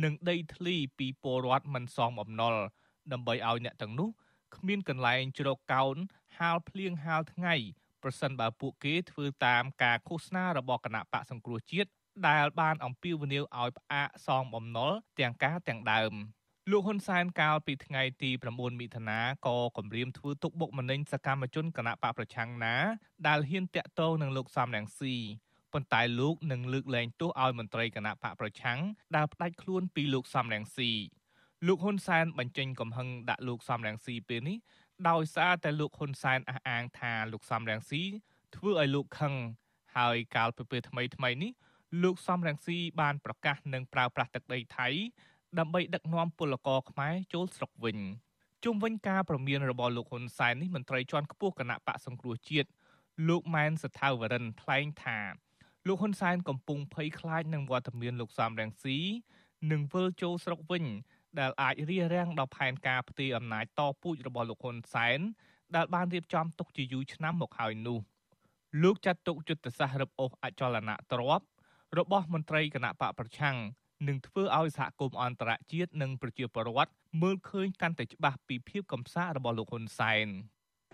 [0.05, 2.55] និងដីធ្លីពីពលរដ្ឋមិនសមបំណុល
[3.13, 4.11] ដើម្បីឲ្យអ្នកទាំងនោះ
[4.57, 5.97] គ្មានកន្លែងជ្រកកោន
[6.39, 7.55] ហាលភ្លៀងហាលថ្ងៃ
[8.03, 11.91] ប្រសិនបើពួកគេធ្វើតាមការឃោសនារបស់គណៈបកសង្គ្រោះជាតិ
[12.29, 16.13] ដែលបានអំពាវនាវឲ្យផ្អាកសងបំណុលទាំងការទាំងដើម
[16.71, 22.75] លោកហ៊ុនសែនកាលពីថ្ងៃទី9មិថុនាក៏គម្រាមធ្វើទុកបុកម្នេញសកម្មជនគណៈបកប្រឆាំងណា
[23.29, 25.15] ដែលហ៊ានតាក់ទងនឹងលោកសំរងស៊ី
[25.73, 28.79] ប៉ុន្តែលោកនឹងលើកលែងទោសឲ្យមន្ត្រីគណៈបកប្រឆាំង
[29.17, 30.91] ដែលផ្ដាច់ខ្លួនពីលោកសំរងស៊ី
[31.65, 34.59] លោកហ៊ុនសែនបញ្ចេញកំហឹងដាក់លោកសំរងស៊ីពេលនេះ
[35.09, 38.03] ដោយសារតែលោកហ៊ុនសែនអះអាងថាលោកសំរងស៊ី
[38.57, 39.35] ធ្វើឲ្យលោកខឹង
[39.97, 41.53] ហើយកាលពីពេលថ្មីថ្មីនេះ
[42.03, 44.89] លោកសំរងស៊ីបានប្រកាសនឹងប្រើប្រាស់ទឹកដីថៃ
[45.59, 47.99] ដើម្បីដឹកនាំពលករខ្មែរចូលស្រុកវិញ
[48.65, 52.69] ជុំវិញការប្រមានរបស់លោកហ៊ុនសែននេះមន្ត្រីជាន់ខ្ពស់គណៈបកសង្គ្រោះជាតិ
[53.29, 55.19] លោកម៉ែនសថាវរិនថ្លែងថា
[55.87, 58.99] លោកហ៊ុនសែនកំពុងភ័យខ្លាចនឹងវត្តមានលោកសំរងស៊ី
[59.71, 60.85] នឹងវិលចូលស្រុកវិញ
[61.41, 65.21] ដែលអាចរារាំងដល់ផែនការផ្ទេរអំណាចតពូជរបស់លោកហ៊ុនសែន
[65.77, 67.99] ដែលបានរៀបចំទុកជាយូរឆ្នាំមកហើយនោះ
[68.83, 71.47] លោកចាត់ទុកយុទ្ធសាស្ត្ររឹបអូសអចលនទ្រព្យ
[71.99, 73.57] របស់មន្ត្រីគណៈបកប្រឆាំង
[74.09, 80.29] នឹងធ្វើឲ្យសហគមន៍អន្តរជាតិនិងប្រជាពលរដ្ឋមើលឃើញកាន់តែច្បាស់ពីភាពកំសាករបស់លោកហ៊ុនសែន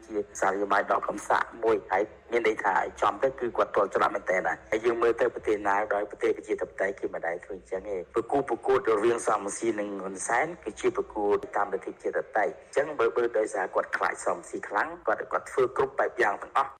[0.06, 4.36] ជាសារយោបាយដល់កំសាក់មួយហើយមានន័យថាចំទៅគឺគាត់ទាល់ច្រឡំមែនតើ
[4.70, 16.70] ហើយយើងមើលទៅប្រទេសណាដោយប្រទេសប្រជាធិបតេយ្យគឺមិនដែលធ្វើអញ្ចឹងទេប្រគូប្រកួតរវាងសំស៊ីនិងហ៊ុនសែនគឺជាប្រគួតតាមលទ្ធិប្រជាធិបតេយ្យអញ្ចឹងបើបើដោយសារគាត់ខ្លាចសំស៊ីខ្លាំងគាត់គាត់ធ្វើគ្រប់បែបយ៉ាងទាំងអស់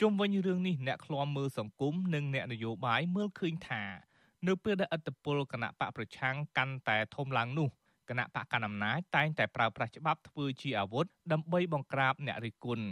[0.00, 3.82] ជុំវិញរឿងនេះអ្នកឃ្លាំមើលសង្គមនិងអ្នកនយោបាយមើលឃើញថា
[4.48, 7.68] នៅពេលដែលអត្តពលគណៈបកប្រឆាំងកាន់តែធំឡើងនោះ
[8.12, 12.86] គគណៈបកកណ្ដាលអំណាចតែងតែប្រើប្រាស់ច្បាប់ធ្វើជាអាវុធដើម្បីបង្ក្រាបអ្នករិះគន់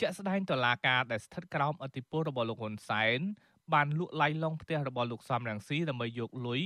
[0.00, 3.20] ជាក់ស្ដែងតុលាការដែលស្ថិតក្រោមអធិបតេយ្យរបស់លោកហ៊ុនសែន
[3.74, 6.62] បានលក់ឡៃឡុងផ្ទះរបស់លោកសំរងស៊ីដើម្បីយកលុយ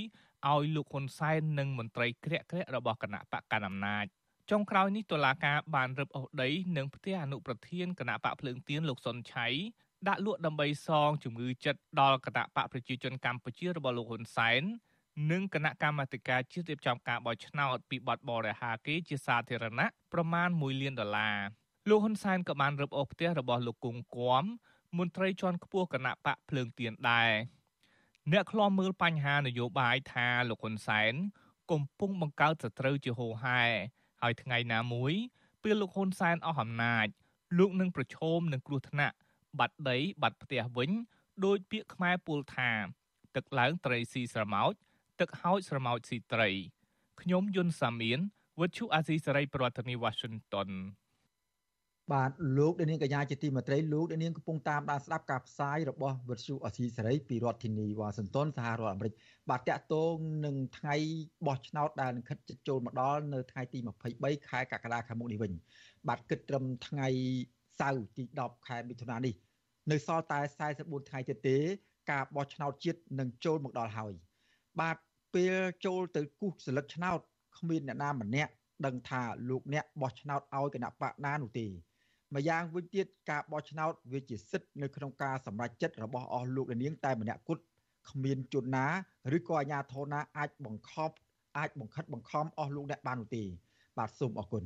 [0.48, 4.06] ឲ្យលោកហ៊ុនសែននិងមន្ត្រីក្រាក់ក្រាក់របស់គណៈបកកណ្ដាលអំណាច
[4.50, 9.48] ចុងក្រោយនេះតុលាការបានរឹបអូសដីនិងផ្ទះអនុប្រធានគណៈបកភ្លើងទៀនលោកសុនឆៃ
[10.08, 14.62] ដាក់លក់ដើម្បីសងជំងឺចិត្តដល់គណៈបកប្រជាជនកម្ពុជារបស់លោកហ៊ុនសែន
[15.28, 21.38] និងគណៈកម្មាធិការជាតិរៀបចំការបោះឆ្នោតពីបទបរិហាគេជាសាធារណៈប្រមាណ1លានដុល្លារ
[21.88, 24.44] លោកហ៊ុនសែនក៏បានរឹបអូសផ្ទះរបស់លោកគង់គួម
[24.98, 27.30] មន្ត្រីជាន់ខ្ពស់គណៈបកភ្លើងទៀនដែរ
[28.32, 31.12] អ្នកខ្លាំមើលបញ្ហានយោបាយថាលោកហ៊ុនសែន
[31.70, 33.62] កំពុងបង្កើតសត្រូវជាហូរហែ
[34.22, 35.12] ហើយថ្ងៃណាមួយ
[35.62, 37.06] ពេលលោកហ៊ុនសែនអស់អំណាច
[37.58, 39.16] លោកនឹងប្រឈមនឹងគ្រោះថ្នាក់
[39.58, 40.90] បាត់ដីបាត់ផ្ទះវិញ
[41.44, 42.70] ដោយពាក្យខ្មែរពោលថា
[43.34, 44.74] ទឹកឡើងត្រីស៊ីស្រមោច
[45.20, 46.48] ទឹកហោចស្រមោចស៊ីត្រី
[47.20, 48.20] ខ្ញុំយុនសាមៀន
[48.60, 50.68] វិទ្យុអាស៊ីសេរីប្រធានាទីវ៉ាស៊ីនតោន
[52.12, 59.14] បាទលោកដានៀងកញ្ញាជាទីមេត្រីលោកដានៀងកំពុងតាមដានស្ដាប់ការផ្សាយរបស់វិទ្យុអស៊ីសេរីពីរដ្ឋធានីវ៉ាស៊ីនតោនសហរដ្ឋអាមេរិក
[59.50, 60.14] បាទតាក់ទង
[60.46, 60.96] នឹងថ្ងៃ
[61.46, 63.78] បោះឆ្នោតដែលនឹងខិតជិតចូលមកដល់នៅថ្ងៃទី
[64.14, 65.52] 23ខែកក្កដាខាងមុខនេះវិញ
[66.08, 67.08] បាទគិតត្រឹមថ្ងៃ
[67.80, 69.34] សៅរ៍ទី10ខែមិថុនានេះ
[69.90, 70.40] នៅសល់តែ
[70.74, 71.56] 44ថ្ងៃទៀតទេ
[72.10, 74.12] ការបោះឆ្នោតជាតិនឹងចូលមកដល់ហើយ
[74.80, 74.96] បាទ
[75.34, 75.54] ពេល
[75.84, 77.18] ចូលទៅគូសសិលឹកឆ្នោត
[77.58, 78.52] គ្មានអ្នកណាម្នាក់
[78.86, 81.66] ដឹងថាលោកអ្នកបោះឆ្នោតឲ្យគណៈបកណានោះទេ
[82.34, 87.62] ម្យ៉ាងវិញទៀតការបោះឆ្នោតវាជាសិទ្ធិនៅក្នុងការសម្រេចចិត្តរបស់អស់លោកនាងតែម្នាក់គត់
[88.10, 88.86] គ្មានជនណា
[89.36, 91.10] ឬក៏អាជ្ញាធរណាអាចបង្ខំ
[91.58, 93.44] អាចបង្ខិតបង្ខំអស់លោកអ្នកបាននោះទេ
[93.98, 94.64] បាទសូមអរគុណ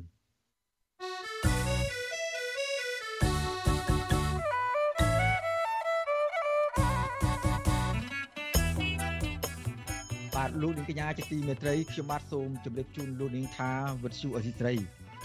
[10.65, 13.71] លោកនាងកញ្ញាជាទីមេត្រីខ្ញុំបាទសូមជម្រាបជូនលោកនាងថា
[14.03, 14.75] វិទ្យុអសីស្រី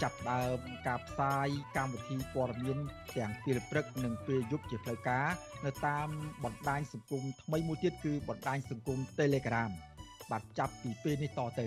[0.02, 2.78] ចាប់ដើមការផ្សាយកម្មវិធីព័ត៌មាន
[3.16, 5.28] ទាំងពេលព្រឹកនិងពេលយប់ជាផ្លូវការ
[5.64, 6.08] នៅតាម
[6.44, 9.70] បណ្ដាញសង្គមថ្មីមួយទៀតគឺបណ្ដាញសង្គម Telegram
[10.30, 11.66] បាទចាប់ពីពេលនេះតទៅ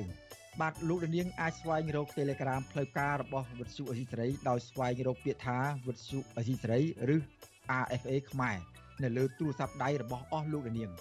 [0.61, 5.57] បាទលោកនាងអាចស្វែងរក Telegram ផ្លូវការរបស់វិទ្យុអេស៊ីសេរីដោយស្វែងរកពាក្យថា
[5.88, 6.82] វិទ្យុអេស៊ីសេរី
[7.15, 7.17] ឬ
[7.84, 8.57] RFA ខ្មែរ
[9.03, 10.91] នៅលើទូរស័ព្ទដៃរបស់អស់លោកនាង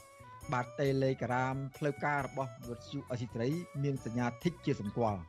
[0.53, 3.51] បាទ Telegram ផ្លូវការរបស់វិទ្យុអេស៊ីសេរី
[3.83, 5.21] មានសញ្ញាធីកជាសម្គាល់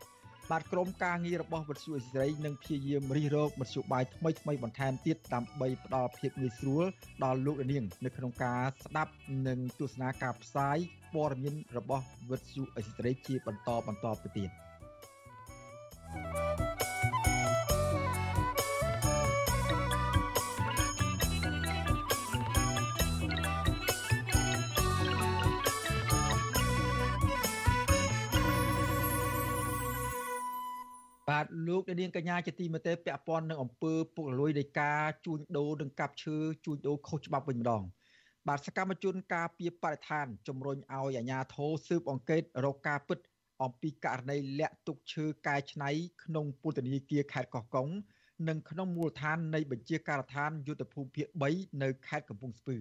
[0.52, 6.84] បាទក្រុមការងាររបស់វិទ្យុអេស៊ីរ៉ីនឹងព្យាយាមរិះរោបមធ្យោបាយថ្មីថ្មីបន្ថែមទៀតដើម្បីផ្ដល់ភាពងាយស្រួល
[7.24, 9.12] ដល់លោកនាងនៅក្នុងការស្ដាប់
[9.48, 10.78] និងទស្សនាការផ្សាយ
[11.14, 14.52] ព័ត៌មានរបស់វិទ្យុអេស៊ីរ៉ីជាបន្តបន្តទៅទៀត។
[16.16, 16.53] បាទ
[31.68, 37.84] លោកនាងកញ្ញាជាទីមេត្រីពាក់ព័ន្ធនឹងអំពើពុករលួយនៃការជួញដូរនិងកាប់ឈើជួញដូរខុសច្បាប់វិញម្ដង
[38.48, 43.20] បាទសកម្មជនការពីបរិស្ថានជំរុញឲ្យអាជ្ញាធរស៊ើបអង្កេតរកការពិត
[43.64, 45.90] អំពីករណីលាក់ទុកឈើកែច្នៃ
[46.24, 47.88] ក្នុងពន្ធនាគារខេត្តកោះកុង
[48.48, 52.78] និងក្នុងមូលដ្ឋាននៃបញ្ជាការដ្ឋានយុទ្ធភូមិភាគ3នៅខេត្តកំពង់ស្ពឺ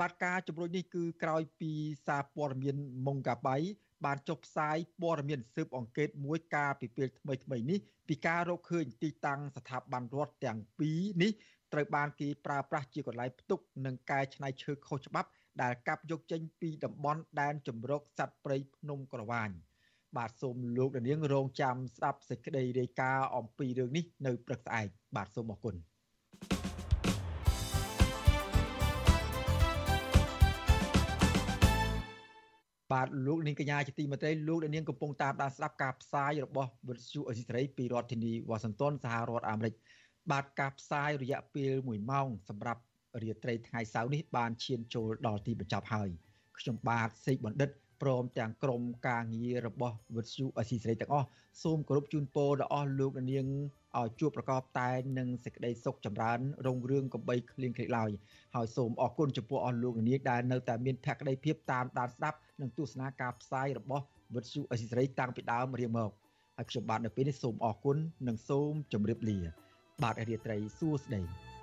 [0.00, 1.72] បាទការជំរុញនេះគឺក្រោយពី
[2.06, 2.76] សារព័ត៌មាន
[3.06, 3.56] ម៉ុងកាបៃ
[4.04, 7.78] បានចុះផ្សាយព័ត៌មានស៊ើបអង្កេតមួយកាលពីពេលថ្មីថ្មីនេះ
[8.08, 11.32] ពីការរកឃើញទីតាំងស្ថាប័នរដ្ឋទាំងពីរនេះ
[11.72, 15.28] ត្រូវបានគេប្រើប្រាស់ជាកន្លែងផ្ទុកនិងកែច្នៃឈើខុសច្បាប់
[15.62, 19.50] ដែលកាប់យកចេញពីតំបន់ដែនជំរកសត្វព្រៃភ្នំក្រវាញ
[20.16, 25.76] បាទសូមលោកនាងរងចាំស្ដាប់សេចក្តីរាយការណ៍អំពីរឿងនេះនៅព្រឹកស្អែកបាទសូមអរគុណ
[32.94, 39.74] បាទលោកនាងកញ្ញាជាទីមេត្រីលោកនាងកំពុងតាមដានស្ដាប់ការផ្សាយរបស់វិទ្យុអេស៊ីត្រីពីរដ្ឋធានីវ៉ាស៊ីនតោនសហរដ្ឋអាមេរិក
[40.30, 42.82] បាទការផ្សាយរយៈពេល1ម៉ោងសម្រាប់
[43.22, 46.08] រាត្រីថ្ងៃសៅរ៍នេះបានឈានចូលដល់ទីបញ្ចប់ហើយ
[46.58, 47.70] ខ្ញុំបាទសេកបណ្ឌិត
[48.02, 51.28] ព្រមទាំងក្រុមការងាររបស់វិទ្យុអេស៊ីត្រីទាំងអស់
[51.62, 53.46] សូមគោរពជូនពរដល់អស់លោកនាង
[54.00, 58.10] ឲ្យជួបប្រកបតែនឹងសេចក្តីសុខចម្រើនរុងរឿងកំបីគ្លៀងគ្លេឡើយ
[58.54, 66.10] ហើយសូមអរគុណចំពោះអស់លោកនាងដែលនៅតែមានភក្ដីភាពតាមដានស្ដាប់និងទស្សនាការផ្សាយរបស់វិទ្យុអេស៊ីសរ៉ៃតាំងពីដើមរៀងមក
[66.56, 67.96] ហើយខ្ញុំបាទនៅពេលនេះសូមអរគុណ
[68.28, 69.38] និងសូមជម្រាបលា
[70.02, 71.53] បាទរាត្រីសួស្តី